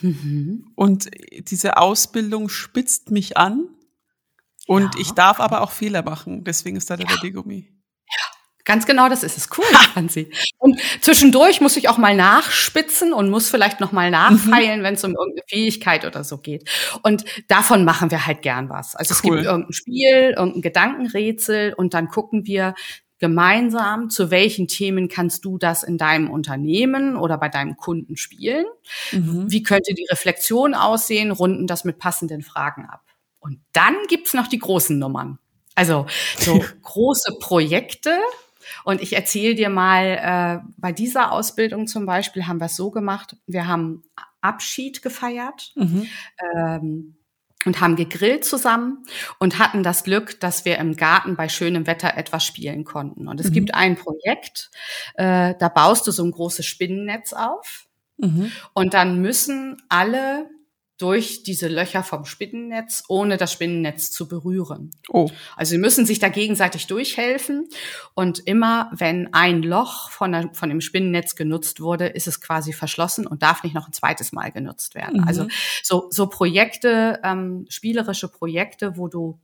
Mhm. 0.00 0.72
Und 0.74 1.10
diese 1.50 1.76
Ausbildung 1.76 2.48
spitzt 2.48 3.10
mich 3.10 3.36
an. 3.36 3.68
Und 4.66 4.94
ja. 4.94 5.00
ich 5.00 5.12
darf 5.12 5.40
aber 5.40 5.62
auch 5.62 5.70
Fehler 5.70 6.02
machen. 6.02 6.44
Deswegen 6.44 6.76
ist 6.76 6.88
da 6.90 6.96
der 6.96 7.06
ja. 7.06 7.14
Radiergummi. 7.14 7.68
Ganz 8.64 8.86
genau, 8.86 9.08
das 9.08 9.24
ist 9.24 9.36
es. 9.36 9.48
Cool, 9.56 9.64
Franzi. 9.92 10.30
Und 10.58 10.80
zwischendurch 11.00 11.60
muss 11.60 11.76
ich 11.76 11.88
auch 11.88 11.98
mal 11.98 12.14
nachspitzen 12.14 13.12
und 13.12 13.28
muss 13.28 13.50
vielleicht 13.50 13.80
noch 13.80 13.90
mal 13.90 14.10
nachfeilen, 14.10 14.80
mhm. 14.80 14.84
wenn 14.84 14.94
es 14.94 15.02
um 15.02 15.16
irgendeine 15.16 15.42
Fähigkeit 15.48 16.04
oder 16.04 16.22
so 16.22 16.38
geht. 16.38 16.68
Und 17.02 17.24
davon 17.48 17.84
machen 17.84 18.10
wir 18.12 18.24
halt 18.24 18.42
gern 18.42 18.68
was. 18.68 18.94
Also 18.94 19.14
cool. 19.14 19.16
es 19.16 19.22
gibt 19.22 19.46
irgendein 19.46 19.72
Spiel, 19.72 20.34
irgendein 20.36 20.62
Gedankenrätsel 20.62 21.74
und 21.74 21.92
dann 21.92 22.08
gucken 22.08 22.46
wir 22.46 22.74
gemeinsam, 23.18 24.10
zu 24.10 24.30
welchen 24.30 24.68
Themen 24.68 25.08
kannst 25.08 25.44
du 25.44 25.58
das 25.58 25.82
in 25.82 25.98
deinem 25.98 26.30
Unternehmen 26.30 27.16
oder 27.16 27.38
bei 27.38 27.48
deinem 27.48 27.76
Kunden 27.76 28.16
spielen? 28.16 28.66
Mhm. 29.12 29.50
Wie 29.50 29.62
könnte 29.62 29.94
die 29.94 30.06
Reflexion 30.10 30.74
aussehen? 30.74 31.30
Runden 31.30 31.66
das 31.66 31.84
mit 31.84 31.98
passenden 31.98 32.42
Fragen 32.42 32.86
ab. 32.86 33.02
Und 33.42 33.60
dann 33.72 33.96
gibt's 34.08 34.34
noch 34.34 34.46
die 34.46 34.60
großen 34.60 34.98
Nummern. 34.98 35.38
Also 35.74 36.06
so 36.38 36.62
große 36.82 37.38
Projekte, 37.40 38.18
und 38.84 39.02
ich 39.02 39.14
erzähle 39.14 39.56
dir 39.56 39.68
mal, 39.68 40.62
äh, 40.62 40.70
bei 40.76 40.92
dieser 40.92 41.32
Ausbildung 41.32 41.88
zum 41.88 42.06
Beispiel 42.06 42.46
haben 42.46 42.60
wir 42.60 42.66
es 42.66 42.76
so 42.76 42.90
gemacht, 42.90 43.36
wir 43.46 43.66
haben 43.66 44.04
Abschied 44.40 45.02
gefeiert. 45.02 45.72
Mhm. 45.74 46.06
Ähm, 46.54 47.16
und 47.64 47.80
haben 47.80 47.94
gegrillt 47.94 48.44
zusammen 48.44 49.04
und 49.38 49.60
hatten 49.60 49.84
das 49.84 50.02
Glück, 50.02 50.40
dass 50.40 50.64
wir 50.64 50.78
im 50.78 50.96
Garten 50.96 51.36
bei 51.36 51.48
schönem 51.48 51.86
Wetter 51.86 52.16
etwas 52.16 52.44
spielen 52.44 52.82
konnten. 52.82 53.28
Und 53.28 53.38
es 53.38 53.50
mhm. 53.50 53.52
gibt 53.52 53.74
ein 53.74 53.94
Projekt, 53.94 54.72
äh, 55.14 55.54
da 55.60 55.68
baust 55.68 56.04
du 56.08 56.10
so 56.10 56.24
ein 56.24 56.32
großes 56.32 56.66
Spinnennetz 56.66 57.32
auf 57.32 57.86
mhm. 58.16 58.50
und 58.74 58.94
dann 58.94 59.20
müssen 59.22 59.80
alle 59.88 60.50
durch 60.98 61.42
diese 61.42 61.68
Löcher 61.68 62.04
vom 62.04 62.24
Spinnennetz, 62.24 63.02
ohne 63.08 63.36
das 63.36 63.52
Spinnennetz 63.52 64.10
zu 64.10 64.28
berühren. 64.28 64.90
Oh. 65.08 65.30
Also 65.56 65.70
sie 65.70 65.78
müssen 65.78 66.06
sich 66.06 66.18
da 66.18 66.28
gegenseitig 66.28 66.86
durchhelfen. 66.86 67.68
Und 68.14 68.38
immer, 68.40 68.90
wenn 68.92 69.32
ein 69.32 69.62
Loch 69.62 70.10
von, 70.10 70.32
der, 70.32 70.50
von 70.52 70.68
dem 70.68 70.80
Spinnennetz 70.80 71.34
genutzt 71.34 71.80
wurde, 71.80 72.06
ist 72.06 72.28
es 72.28 72.40
quasi 72.40 72.72
verschlossen 72.72 73.26
und 73.26 73.42
darf 73.42 73.64
nicht 73.64 73.74
noch 73.74 73.88
ein 73.88 73.92
zweites 73.92 74.32
Mal 74.32 74.52
genutzt 74.52 74.94
werden. 74.94 75.22
Mhm. 75.22 75.28
Also 75.28 75.48
so, 75.82 76.06
so 76.10 76.28
Projekte, 76.28 77.20
ähm, 77.24 77.66
spielerische 77.68 78.28
Projekte, 78.28 78.96
wo 78.96 79.08
du 79.08 79.40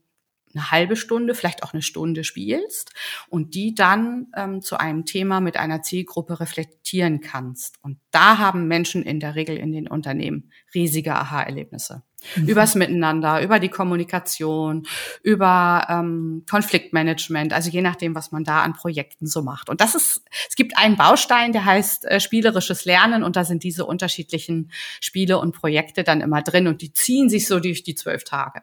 eine 0.54 0.70
halbe 0.70 0.96
Stunde, 0.96 1.34
vielleicht 1.34 1.62
auch 1.62 1.72
eine 1.72 1.82
Stunde 1.82 2.24
spielst 2.24 2.92
und 3.28 3.54
die 3.54 3.74
dann 3.74 4.28
ähm, 4.36 4.60
zu 4.62 4.78
einem 4.78 5.04
Thema 5.04 5.40
mit 5.40 5.56
einer 5.56 5.82
Zielgruppe 5.82 6.40
reflektieren 6.40 7.20
kannst. 7.20 7.76
Und 7.82 7.98
da 8.10 8.38
haben 8.38 8.68
Menschen 8.68 9.02
in 9.02 9.20
der 9.20 9.34
Regel 9.34 9.56
in 9.56 9.72
den 9.72 9.88
Unternehmen 9.88 10.50
riesige 10.74 11.14
Aha-Erlebnisse. 11.14 12.02
Mhm. 12.36 12.48
Übers 12.48 12.74
Miteinander, 12.74 13.42
über 13.42 13.60
die 13.60 13.68
Kommunikation, 13.68 14.86
über 15.22 15.86
ähm, 15.88 16.44
Konfliktmanagement, 16.50 17.52
also 17.52 17.70
je 17.70 17.80
nachdem, 17.80 18.14
was 18.14 18.32
man 18.32 18.44
da 18.44 18.62
an 18.62 18.72
Projekten 18.72 19.26
so 19.26 19.42
macht. 19.42 19.70
Und 19.70 19.80
das 19.80 19.94
ist, 19.94 20.22
es 20.48 20.56
gibt 20.56 20.76
einen 20.76 20.96
Baustein, 20.96 21.52
der 21.52 21.64
heißt 21.64 22.06
äh, 22.06 22.20
spielerisches 22.20 22.84
Lernen 22.84 23.22
und 23.22 23.36
da 23.36 23.44
sind 23.44 23.62
diese 23.62 23.86
unterschiedlichen 23.86 24.70
Spiele 25.00 25.38
und 25.38 25.52
Projekte 25.52 26.02
dann 26.02 26.20
immer 26.20 26.42
drin 26.42 26.66
und 26.66 26.82
die 26.82 26.92
ziehen 26.92 27.28
sich 27.28 27.46
so 27.46 27.60
durch 27.60 27.84
die 27.84 27.94
zwölf 27.94 28.24
Tage. 28.24 28.62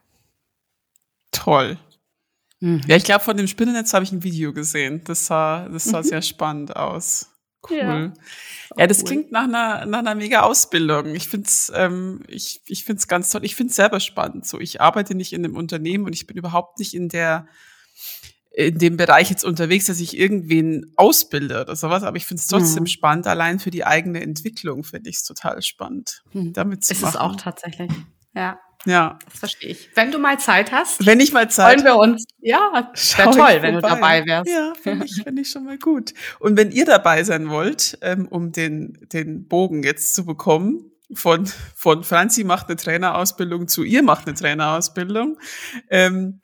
Toll. 1.45 1.77
Mhm. 2.59 2.81
Ja, 2.87 2.95
ich 2.95 3.03
glaube, 3.03 3.23
von 3.23 3.37
dem 3.37 3.47
Spinnennetz 3.47 3.93
habe 3.93 4.03
ich 4.03 4.11
ein 4.11 4.23
Video 4.23 4.51
gesehen. 4.51 5.03
Das 5.05 5.27
sah, 5.27 5.69
das 5.69 5.83
sah 5.83 5.99
mhm. 5.99 6.05
sehr 6.05 6.21
spannend 6.23 6.75
aus. 6.75 7.29
Cool. 7.69 7.77
Ja, 7.77 8.13
ja 8.77 8.87
das 8.87 8.99
cool. 8.99 9.05
klingt 9.05 9.31
nach 9.31 9.43
einer, 9.43 9.85
nach 9.85 9.99
einer 9.99 10.15
mega 10.15 10.41
Ausbildung. 10.41 11.13
Ich 11.13 11.27
finde 11.27 11.47
es 11.47 11.71
ähm, 11.75 12.23
ich, 12.27 12.61
ich 12.65 12.83
find's 12.83 13.07
ganz 13.07 13.29
toll. 13.29 13.45
Ich 13.45 13.55
finde 13.55 13.69
es 13.69 13.75
selber 13.75 13.99
spannend. 13.99 14.47
So, 14.47 14.59
ich 14.59 14.81
arbeite 14.81 15.13
nicht 15.13 15.33
in 15.33 15.45
einem 15.45 15.55
Unternehmen 15.55 16.05
und 16.05 16.13
ich 16.13 16.25
bin 16.25 16.35
überhaupt 16.35 16.79
nicht 16.79 16.95
in 16.95 17.09
der 17.09 17.47
in 18.51 18.79
dem 18.79 18.97
Bereich 18.97 19.29
jetzt 19.29 19.43
unterwegs, 19.43 19.85
dass 19.85 19.99
ich 19.99 20.17
irgendwen 20.17 20.93
ausbilde 20.95 21.61
oder 21.61 21.75
sowas, 21.75 22.03
aber 22.03 22.15
ich 22.15 22.25
finde 22.25 22.39
es 22.39 22.47
trotzdem 22.47 22.83
mhm. 22.83 22.87
spannend. 22.87 23.27
Allein 23.27 23.59
für 23.59 23.69
die 23.69 23.85
eigene 23.85 24.21
Entwicklung 24.21 24.83
finde 24.83 25.09
ich 25.09 25.17
es 25.17 25.23
total 25.23 25.61
spannend, 25.61 26.23
mhm. 26.31 26.53
damit 26.53 26.85
zu 26.85 26.93
Ist 26.93 27.01
machen. 27.01 27.15
es 27.15 27.19
auch 27.19 27.35
tatsächlich. 27.35 27.91
Ja. 28.35 28.59
Ja. 28.85 29.17
Das 29.25 29.39
verstehe 29.39 29.71
ich. 29.71 29.89
Wenn 29.95 30.11
du 30.11 30.19
mal 30.19 30.39
Zeit 30.39 30.71
hast. 30.71 31.05
Wenn 31.05 31.19
ich 31.19 31.33
mal 31.33 31.49
Zeit 31.49 31.81
Freuen 31.81 31.85
wir 31.85 31.95
uns. 31.95 32.25
Ja, 32.39 32.91
wäre 33.17 33.31
toll, 33.31 33.61
wenn 33.61 33.75
du 33.75 33.81
dabei 33.81 34.23
wärst. 34.25 34.51
Ja, 34.51 34.73
finde 34.79 35.05
ich, 35.05 35.23
find 35.23 35.39
ich 35.39 35.49
schon 35.49 35.65
mal 35.65 35.79
gut. 35.79 36.13
Und 36.39 36.55
wenn 36.57 36.71
ihr 36.71 36.85
dabei 36.85 37.23
sein 37.23 37.49
wollt, 37.49 37.97
ähm, 38.01 38.27
um 38.27 38.51
den, 38.51 39.07
den 39.11 39.47
Bogen 39.47 39.81
jetzt 39.81 40.13
zu 40.13 40.25
bekommen, 40.25 40.91
von, 41.13 41.47
von 41.75 42.03
Franzi 42.03 42.43
macht 42.43 42.67
eine 42.67 42.77
Trainerausbildung 42.77 43.67
zu 43.67 43.83
ihr 43.83 44.01
macht 44.03 44.27
eine 44.27 44.35
Trainerausbildung, 44.35 45.37
ähm, 45.89 46.41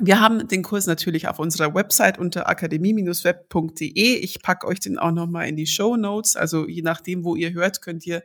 wir 0.00 0.20
haben 0.20 0.48
den 0.48 0.62
Kurs 0.62 0.86
natürlich 0.86 1.28
auf 1.28 1.38
unserer 1.38 1.74
Website 1.74 2.18
unter 2.18 2.48
akademie-web.de. 2.48 4.16
Ich 4.16 4.42
packe 4.42 4.66
euch 4.66 4.80
den 4.80 4.98
auch 4.98 5.12
nochmal 5.12 5.48
in 5.48 5.56
die 5.56 5.66
Show 5.66 5.96
Notes. 5.96 6.36
Also 6.36 6.66
je 6.66 6.82
nachdem, 6.82 7.24
wo 7.24 7.36
ihr 7.36 7.52
hört, 7.52 7.82
könnt 7.82 8.06
ihr 8.06 8.22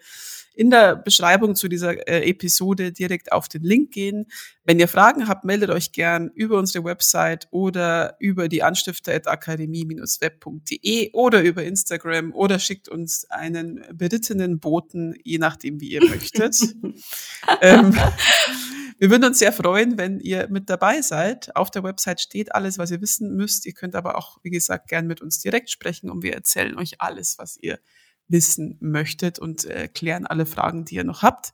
in 0.56 0.70
der 0.70 0.96
Beschreibung 0.96 1.56
zu 1.56 1.68
dieser 1.68 2.08
äh, 2.08 2.30
Episode 2.30 2.92
direkt 2.92 3.32
auf 3.32 3.48
den 3.50 3.64
Link 3.64 3.92
gehen. 3.92 4.26
Wenn 4.64 4.80
ihr 4.80 4.88
Fragen 4.88 5.28
habt, 5.28 5.44
meldet 5.44 5.70
euch 5.70 5.92
gern 5.92 6.32
über 6.34 6.58
unsere 6.58 6.84
Website 6.86 7.48
oder 7.52 8.16
über 8.20 8.48
die 8.48 8.64
Anstifter.akademie-web.de 8.64 11.12
oder 11.12 11.44
über 11.44 11.64
Instagram 11.64 12.34
oder 12.34 12.58
schickt 12.60 12.90
uns 12.90 13.30
einen 13.30 13.84
berittenen 13.94 14.60
Boten, 14.60 15.14
je 15.24 15.38
nachdem, 15.38 15.80
wie 15.82 15.90
ihr 15.90 16.04
möchtet. 16.06 16.56
ähm, 17.62 17.96
Wir 18.98 19.10
würden 19.10 19.26
uns 19.26 19.40
sehr 19.40 19.52
freuen, 19.52 19.98
wenn 19.98 20.20
ihr 20.20 20.48
mit 20.50 20.70
dabei 20.70 21.02
seid. 21.02 21.56
Auf 21.56 21.70
der 21.70 21.84
Website 21.84 22.22
steht 22.22 22.56
alles, 22.56 22.78
was 22.78 22.92
ihr 22.92 23.02
wissen 23.02 23.36
müsst. 23.36 23.66
Ihr 23.66 23.74
könnt 23.74 23.96
aber 23.96 24.18
auch, 24.18 24.38
wie 24.44 24.50
gesagt, 24.50 24.88
gern 24.88 25.08
mit 25.08 25.22
uns 25.22 25.40
direkt 25.40 25.70
sprechen 25.70 26.10
und 26.10 26.24
wir 26.24 26.34
erzählen 26.34 26.78
euch 26.78 27.02
alles, 27.02 27.38
was 27.38 27.58
ihr 27.58 27.80
wissen 28.28 28.78
möchtet 28.80 29.38
und 29.38 29.66
äh, 29.66 29.88
klären 29.88 30.26
alle 30.26 30.46
Fragen, 30.46 30.86
die 30.86 30.96
ihr 30.96 31.04
noch 31.04 31.22
habt. 31.22 31.52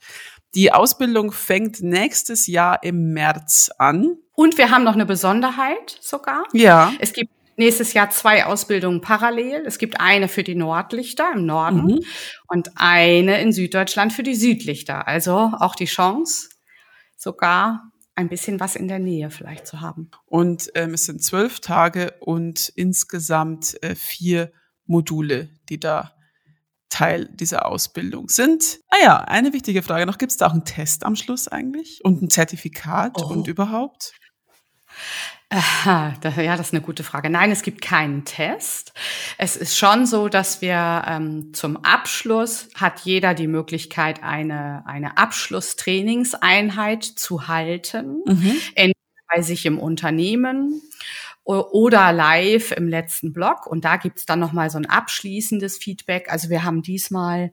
Die 0.53 0.71
Ausbildung 0.71 1.31
fängt 1.31 1.81
nächstes 1.81 2.47
Jahr 2.47 2.83
im 2.83 3.13
März 3.13 3.71
an. 3.77 4.17
Und 4.33 4.57
wir 4.57 4.69
haben 4.69 4.83
noch 4.83 4.93
eine 4.93 5.05
Besonderheit 5.05 5.97
sogar. 6.01 6.43
Ja. 6.53 6.93
Es 6.99 7.13
gibt 7.13 7.31
nächstes 7.57 7.93
Jahr 7.93 8.09
zwei 8.09 8.45
Ausbildungen 8.45 9.01
parallel. 9.01 9.63
Es 9.65 9.77
gibt 9.77 9.99
eine 9.99 10.27
für 10.27 10.43
die 10.43 10.55
Nordlichter 10.55 11.31
im 11.33 11.45
Norden 11.45 11.85
mhm. 11.85 11.99
und 12.47 12.71
eine 12.75 13.41
in 13.41 13.51
Süddeutschland 13.51 14.13
für 14.13 14.23
die 14.23 14.35
Südlichter. 14.35 15.07
Also 15.07 15.51
auch 15.59 15.75
die 15.75 15.85
Chance, 15.85 16.49
sogar 17.21 17.91
ein 18.15 18.29
bisschen 18.29 18.59
was 18.59 18.75
in 18.75 18.87
der 18.87 18.99
Nähe 18.99 19.29
vielleicht 19.29 19.67
zu 19.67 19.81
haben. 19.81 20.09
Und 20.25 20.71
ähm, 20.75 20.93
es 20.93 21.05
sind 21.05 21.23
zwölf 21.23 21.59
Tage 21.59 22.15
und 22.19 22.69
insgesamt 22.75 23.81
äh, 23.83 23.95
vier 23.95 24.51
Module, 24.85 25.49
die 25.69 25.79
da 25.79 26.13
Teil 26.89 27.29
dieser 27.33 27.65
Ausbildung 27.67 28.27
sind. 28.27 28.79
Ah 28.89 28.97
ja, 29.01 29.17
eine 29.19 29.53
wichtige 29.53 29.81
Frage 29.81 30.05
noch. 30.05 30.17
Gibt 30.17 30.31
es 30.31 30.37
da 30.37 30.47
auch 30.47 30.51
einen 30.51 30.65
Test 30.65 31.05
am 31.05 31.15
Schluss 31.15 31.47
eigentlich? 31.47 32.01
Und 32.03 32.21
ein 32.21 32.29
Zertifikat 32.29 33.21
oh. 33.21 33.27
und 33.27 33.47
überhaupt? 33.47 34.13
Aha, 35.53 36.13
ja, 36.23 36.55
das 36.55 36.67
ist 36.67 36.73
eine 36.73 36.81
gute 36.81 37.03
Frage. 37.03 37.29
Nein, 37.29 37.51
es 37.51 37.61
gibt 37.61 37.81
keinen 37.81 38.23
Test. 38.23 38.93
Es 39.37 39.57
ist 39.57 39.77
schon 39.77 40.05
so, 40.05 40.29
dass 40.29 40.61
wir 40.61 41.03
ähm, 41.05 41.53
zum 41.53 41.75
Abschluss 41.83 42.69
hat 42.75 43.01
jeder 43.01 43.33
die 43.33 43.47
Möglichkeit, 43.47 44.23
eine, 44.23 44.85
eine 44.85 45.17
Abschlusstrainingseinheit 45.17 47.03
zu 47.03 47.49
halten, 47.49 48.21
mhm. 48.25 48.61
entweder 48.75 48.95
bei 49.27 49.41
sich 49.41 49.65
im 49.65 49.77
Unternehmen 49.77 50.81
oder 51.43 52.13
live 52.13 52.71
im 52.71 52.87
letzten 52.87 53.33
Blog. 53.33 53.67
Und 53.67 53.83
da 53.83 53.97
gibt's 53.97 54.25
dann 54.25 54.39
nochmal 54.39 54.69
so 54.69 54.77
ein 54.77 54.85
abschließendes 54.85 55.79
Feedback. 55.79 56.31
Also 56.31 56.49
wir 56.49 56.63
haben 56.63 56.81
diesmal 56.81 57.51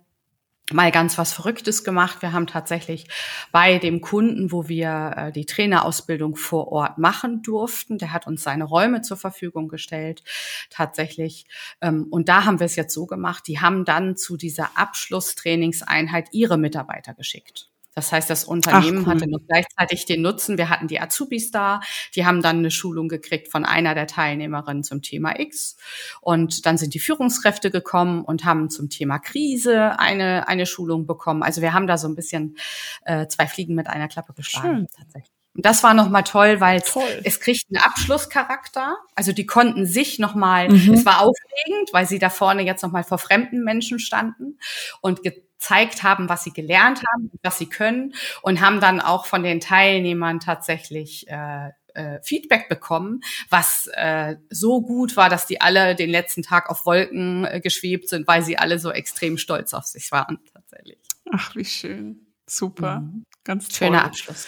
mal 0.73 0.91
ganz 0.93 1.17
was 1.19 1.33
Verrücktes 1.33 1.85
gemacht. 1.85 2.23
Wir 2.23 2.33
haben 2.33 2.47
tatsächlich 2.47 3.07
bei 3.53 3.79
dem 3.79 4.01
Kunden, 4.01 4.53
wo 4.53 4.69
wir 4.69 5.15
äh, 5.17 5.33
die 5.33 5.47
Trainerausbildung 5.47 6.37
vor 6.37 6.69
Ort 6.69 6.99
machen 6.99 7.43
durften, 7.43 7.99
der 7.99 8.13
hat 8.13 8.27
uns 8.27 8.43
seine 8.43 8.65
Räume 8.65 9.03
zur 9.03 9.17
Verfügung 9.17 9.69
gestellt, 9.69 10.23
tatsächlich. 10.71 11.47
Ähm, 11.81 12.07
und 12.11 12.29
da 12.29 12.45
haben 12.45 12.61
wir 12.61 12.67
es 12.67 12.77
jetzt 12.77 12.95
so 12.95 13.07
gemacht, 13.07 13.45
die 13.47 13.61
haben 13.61 13.85
dann 13.85 14.17
zu 14.17 14.37
dieser 14.37 14.77
Abschlusstrainingseinheit 14.77 16.29
ihre 16.33 16.59
Mitarbeiter 16.59 17.15
geschickt. 17.15 17.71
Das 17.99 18.13
heißt, 18.13 18.31
das 18.31 18.45
Unternehmen 18.45 19.01
Ach, 19.03 19.07
cool. 19.09 19.15
hatte 19.15 19.29
noch 19.29 19.41
gleichzeitig 19.49 20.07
den 20.07 20.23
Nutzen. 20.23 20.57
Wir 20.57 20.71
hatten 20.71 20.87
die 20.87 21.01
Azubis 21.01 21.51
da, 21.51 21.81
die 22.15 22.25
haben 22.25 22.43
dann 22.43 22.59
eine 22.59 22.71
Schulung 22.71 23.09
gekriegt 23.09 23.51
von 23.51 23.65
einer 23.65 23.97
der 23.97 24.07
Teilnehmerinnen 24.07 24.85
zum 24.85 25.03
Thema 25.03 25.41
X. 25.41 25.77
Und 26.21 26.65
dann 26.65 26.79
sind 26.79 26.95
die 26.95 27.01
Führungskräfte 27.01 27.73
gekommen 27.73 28.25
und 28.25 28.45
haben 28.45 28.71
zum 28.71 28.89
Thema 28.89 29.19
Krise 29.19 29.99
eine, 29.99 30.47
eine 30.47 30.65
Schulung 30.65 31.09
bekommen. 31.09 31.43
Also 31.43 31.61
wir 31.61 31.73
haben 31.73 31.89
da 31.89 31.99
so 31.99 32.07
ein 32.07 32.15
bisschen 32.15 32.57
äh, 33.05 33.27
zwei 33.27 33.49
Fliegen 33.49 33.75
mit 33.75 33.89
einer 33.89 34.07
Klappe 34.07 34.33
geschlagen, 34.33 34.77
Schön. 34.77 34.87
tatsächlich. 34.97 35.33
Und 35.57 35.67
das 35.67 35.83
war 35.83 35.93
nochmal 35.93 36.23
toll, 36.23 36.61
weil 36.61 36.83
toll. 36.83 37.21
es 37.25 37.41
kriegt 37.41 37.65
einen 37.69 37.83
Abschlusscharakter. 37.83 38.97
Also 39.17 39.33
die 39.33 39.45
konnten 39.45 39.87
sich 39.87 40.21
nochmal, 40.21 40.69
mhm. 40.69 40.95
es 40.95 41.05
war 41.05 41.21
aufregend, 41.21 41.93
weil 41.93 42.07
sie 42.07 42.21
da 42.21 42.31
vorne 42.31 42.63
jetzt 42.63 42.83
nochmal 42.85 43.03
vor 43.03 43.19
fremden 43.19 43.65
Menschen 43.65 43.99
standen 43.99 44.61
und 45.01 45.21
gezeigt 45.59 46.03
haben, 46.03 46.29
was 46.29 46.45
sie 46.45 46.53
gelernt 46.53 47.03
haben, 47.13 47.31
was 47.43 47.59
sie 47.59 47.69
können 47.69 48.15
und 48.43 48.61
haben 48.61 48.81
dann 48.81 49.01
auch 49.01 49.27
von 49.27 49.43
den 49.43 49.61
Teilnehmern 49.61 50.41
tatsächlich 50.41 51.27
äh, 51.29 51.71
äh, 51.95 52.21
Feedback 52.23 52.69
bekommen, 52.69 53.21
was 53.51 53.89
äh, 53.95 54.37
so 54.51 54.83
gut 54.83 55.17
war, 55.17 55.29
dass 55.29 55.47
die 55.47 55.61
alle 55.61 55.97
den 55.97 56.11
letzten 56.11 56.43
Tag 56.43 56.71
auf 56.71 56.87
Wolken 56.87 57.45
äh, 57.45 57.61
geschwebt 57.61 58.09
sind, 58.09 58.29
weil 58.29 58.43
sie 58.43 58.57
alle 58.57 58.79
so 58.79 58.91
extrem 58.91 59.37
stolz 59.37 59.75
auf 59.75 59.85
sich 59.85 60.13
waren 60.13 60.39
tatsächlich. 60.53 60.99
Ach, 61.33 61.55
wie 61.57 61.65
schön. 61.65 62.27
Super. 62.47 63.01
Mhm. 63.01 63.25
Ganz 63.45 63.69
toll. 63.69 63.89
Schöner 63.89 64.05
Abschluss. 64.05 64.47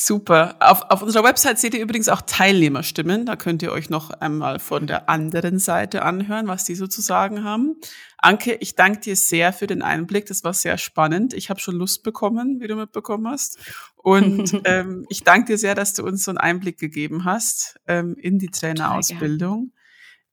Super. 0.00 0.54
Auf, 0.60 0.82
auf 0.90 1.02
unserer 1.02 1.24
Website 1.24 1.58
seht 1.58 1.74
ihr 1.74 1.80
übrigens 1.80 2.08
auch 2.08 2.22
Teilnehmerstimmen. 2.22 3.26
Da 3.26 3.34
könnt 3.34 3.62
ihr 3.64 3.72
euch 3.72 3.90
noch 3.90 4.10
einmal 4.10 4.60
von 4.60 4.86
der 4.86 5.08
anderen 5.08 5.58
Seite 5.58 6.02
anhören, 6.02 6.46
was 6.46 6.62
die 6.62 6.76
so 6.76 6.86
zu 6.86 7.00
sagen 7.00 7.42
haben. 7.42 7.74
Anke, 8.16 8.54
ich 8.60 8.76
danke 8.76 9.00
dir 9.00 9.16
sehr 9.16 9.52
für 9.52 9.66
den 9.66 9.82
Einblick. 9.82 10.26
Das 10.26 10.44
war 10.44 10.54
sehr 10.54 10.78
spannend. 10.78 11.34
Ich 11.34 11.50
habe 11.50 11.58
schon 11.58 11.74
Lust 11.74 12.04
bekommen, 12.04 12.60
wie 12.60 12.68
du 12.68 12.76
mitbekommen 12.76 13.26
hast. 13.26 13.58
Und 13.96 14.60
ähm, 14.66 15.04
ich 15.08 15.24
danke 15.24 15.54
dir 15.54 15.58
sehr, 15.58 15.74
dass 15.74 15.94
du 15.94 16.04
uns 16.04 16.22
so 16.22 16.30
einen 16.30 16.38
Einblick 16.38 16.78
gegeben 16.78 17.24
hast 17.24 17.80
ähm, 17.88 18.14
in 18.14 18.38
die 18.38 18.50
Trainerausbildung. 18.50 19.72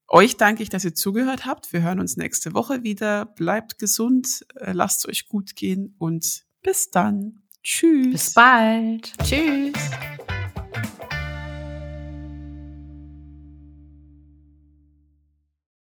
Euch 0.07 0.37
danke 0.37 0.61
ich, 0.61 0.69
dass 0.69 0.85
ihr 0.85 0.93
zugehört 0.93 1.47
habt. 1.47 1.73
Wir 1.73 1.81
hören 1.81 1.99
uns 1.99 2.17
nächste 2.17 2.53
Woche 2.53 2.83
wieder. 2.83 3.25
Bleibt 3.25 3.79
gesund, 3.79 4.45
äh, 4.57 4.73
lasst 4.73 5.07
euch 5.07 5.27
gut 5.27 5.55
gehen 5.55 5.95
und 5.97 6.45
bis 6.61 6.91
dann. 6.91 7.41
Tschüss. 7.65 8.11
Bis 8.11 8.33
bald. 8.35 9.11
Tschüss. 9.23 9.73